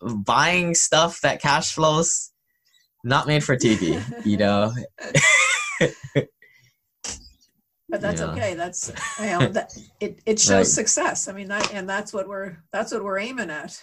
buying 0.00 0.76
stuff 0.76 1.20
that 1.22 1.42
cash 1.42 1.74
flows 1.74 2.30
not 3.02 3.26
made 3.26 3.42
for 3.42 3.56
tv 3.56 4.02
you 4.26 4.36
know 4.36 4.72
but 7.96 8.02
that's 8.02 8.20
yeah. 8.20 8.30
okay 8.30 8.54
that's 8.54 8.92
you 9.18 9.26
know 9.26 9.46
that 9.56 9.74
it, 10.00 10.20
it 10.26 10.38
shows 10.38 10.50
right. 10.50 10.66
success 10.66 11.28
i 11.28 11.32
mean 11.32 11.48
that 11.48 11.72
and 11.72 11.88
that's 11.88 12.12
what 12.12 12.28
we're 12.28 12.58
that's 12.72 12.92
what 12.92 13.02
we're 13.02 13.18
aiming 13.18 13.50
at. 13.50 13.82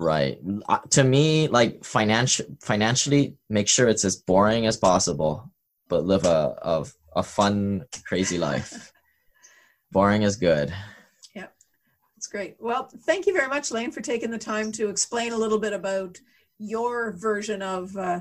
Right. 0.00 0.38
Uh, 0.68 0.78
to 0.90 1.02
me 1.02 1.48
like 1.48 1.84
financial 1.84 2.46
financially 2.60 3.36
make 3.48 3.68
sure 3.68 3.88
it's 3.88 4.04
as 4.04 4.16
boring 4.16 4.66
as 4.66 4.76
possible 4.76 5.50
but 5.88 6.04
live 6.04 6.24
a 6.24 6.56
a, 6.62 6.86
a 7.16 7.22
fun 7.22 7.84
crazy 8.04 8.38
life. 8.38 8.92
Boring 9.90 10.22
is 10.22 10.36
good. 10.36 10.72
Yeah 11.34 11.46
that's 12.14 12.28
great. 12.28 12.56
Well 12.60 12.90
thank 13.06 13.26
you 13.26 13.32
very 13.32 13.48
much 13.48 13.72
lane 13.72 13.90
for 13.90 14.00
taking 14.00 14.30
the 14.30 14.38
time 14.38 14.70
to 14.72 14.88
explain 14.88 15.32
a 15.32 15.38
little 15.38 15.58
bit 15.58 15.72
about 15.72 16.20
your 16.58 17.12
version 17.12 17.60
of 17.62 17.96
uh, 17.96 18.20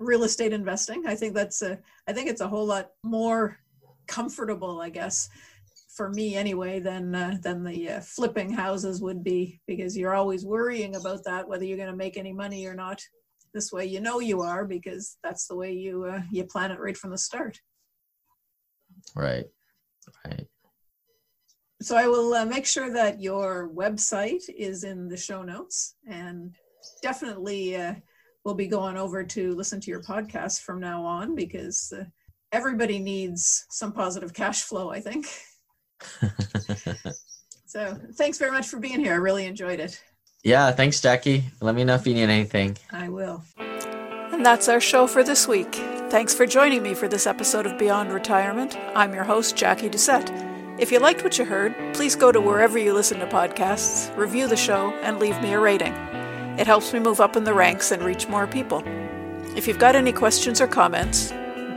real 0.00 0.24
estate 0.24 0.52
investing. 0.52 1.06
I 1.06 1.14
think 1.14 1.34
that's 1.34 1.62
a 1.62 1.78
i 2.08 2.12
think 2.12 2.28
it's 2.28 2.40
a 2.40 2.48
whole 2.48 2.66
lot 2.66 2.90
more 3.04 3.58
comfortable, 4.06 4.80
I 4.80 4.90
guess, 4.90 5.28
for 5.94 6.10
me 6.10 6.34
anyway, 6.34 6.80
than 6.80 7.14
uh, 7.14 7.38
than 7.42 7.64
the 7.64 7.90
uh, 7.90 8.00
flipping 8.00 8.50
houses 8.50 9.00
would 9.02 9.22
be, 9.22 9.60
because 9.66 9.96
you're 9.96 10.14
always 10.14 10.44
worrying 10.44 10.96
about 10.96 11.24
that 11.24 11.48
whether 11.48 11.64
you're 11.64 11.76
going 11.76 11.90
to 11.90 11.96
make 11.96 12.16
any 12.16 12.32
money 12.32 12.66
or 12.66 12.74
not. 12.74 13.02
This 13.54 13.70
way, 13.70 13.84
you 13.84 14.00
know 14.00 14.20
you 14.20 14.40
are 14.40 14.64
because 14.64 15.18
that's 15.22 15.46
the 15.46 15.56
way 15.56 15.72
you 15.72 16.04
uh, 16.04 16.22
you 16.30 16.44
plan 16.44 16.70
it 16.70 16.80
right 16.80 16.96
from 16.96 17.10
the 17.10 17.18
start. 17.18 17.58
Right, 19.14 19.44
right. 20.26 20.46
So 21.82 21.96
I 21.96 22.06
will 22.06 22.32
uh, 22.32 22.44
make 22.44 22.64
sure 22.64 22.92
that 22.92 23.20
your 23.20 23.68
website 23.74 24.42
is 24.48 24.84
in 24.84 25.08
the 25.08 25.16
show 25.16 25.42
notes, 25.42 25.96
and 26.08 26.54
definitely 27.02 27.76
uh, 27.76 27.94
we'll 28.44 28.54
be 28.54 28.68
going 28.68 28.96
over 28.96 29.24
to 29.24 29.54
listen 29.54 29.80
to 29.80 29.90
your 29.90 30.02
podcast 30.02 30.62
from 30.62 30.80
now 30.80 31.04
on 31.04 31.34
because 31.34 31.92
uh, 31.96 32.04
everybody 32.52 32.98
needs 32.98 33.66
some 33.70 33.92
positive 33.92 34.32
cash 34.34 34.62
flow, 34.62 34.90
I 34.90 35.00
think. 35.00 35.26
so 37.66 37.98
thanks 38.14 38.38
very 38.38 38.50
much 38.50 38.68
for 38.68 38.78
being 38.78 39.00
here. 39.00 39.14
I 39.14 39.16
really 39.16 39.46
enjoyed 39.46 39.80
it. 39.80 40.00
Yeah, 40.44 40.70
thanks, 40.72 41.00
Jackie. 41.00 41.44
Let 41.60 41.74
me 41.74 41.84
know 41.84 41.94
if 41.94 42.06
you 42.06 42.14
need 42.14 42.24
anything. 42.24 42.76
I 42.90 43.08
will. 43.08 43.42
And 43.58 44.44
that's 44.44 44.68
our 44.68 44.80
show 44.80 45.06
for 45.06 45.22
this 45.22 45.46
week. 45.46 45.74
Thanks 46.10 46.34
for 46.34 46.46
joining 46.46 46.82
me 46.82 46.94
for 46.94 47.08
this 47.08 47.26
episode 47.26 47.64
of 47.64 47.78
Beyond 47.78 48.12
Retirement. 48.12 48.76
I'm 48.94 49.14
your 49.14 49.24
host, 49.24 49.56
Jackie 49.56 49.88
Doucette. 49.88 50.50
If 50.78 50.90
you 50.90 50.98
liked 50.98 51.22
what 51.22 51.38
you 51.38 51.44
heard, 51.44 51.74
please 51.94 52.16
go 52.16 52.32
to 52.32 52.40
wherever 52.40 52.78
you 52.78 52.92
listen 52.92 53.20
to 53.20 53.26
podcasts, 53.26 54.14
review 54.16 54.48
the 54.48 54.56
show, 54.56 54.90
and 55.02 55.18
leave 55.18 55.40
me 55.40 55.52
a 55.52 55.60
rating. 55.60 55.92
It 56.58 56.66
helps 56.66 56.92
me 56.92 56.98
move 56.98 57.20
up 57.20 57.36
in 57.36 57.44
the 57.44 57.54
ranks 57.54 57.92
and 57.92 58.02
reach 58.02 58.28
more 58.28 58.46
people. 58.46 58.82
If 59.56 59.68
you've 59.68 59.78
got 59.78 59.94
any 59.94 60.12
questions 60.12 60.60
or 60.60 60.66
comments, 60.66 61.32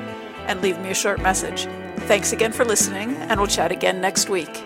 and 0.46 0.62
leave 0.62 0.78
me 0.78 0.90
a 0.90 0.94
short 0.94 1.20
message. 1.20 1.66
Thanks 2.06 2.32
again 2.32 2.52
for 2.52 2.64
listening, 2.64 3.16
and 3.16 3.40
we'll 3.40 3.48
chat 3.48 3.72
again 3.72 4.00
next 4.00 4.28
week. 4.28 4.62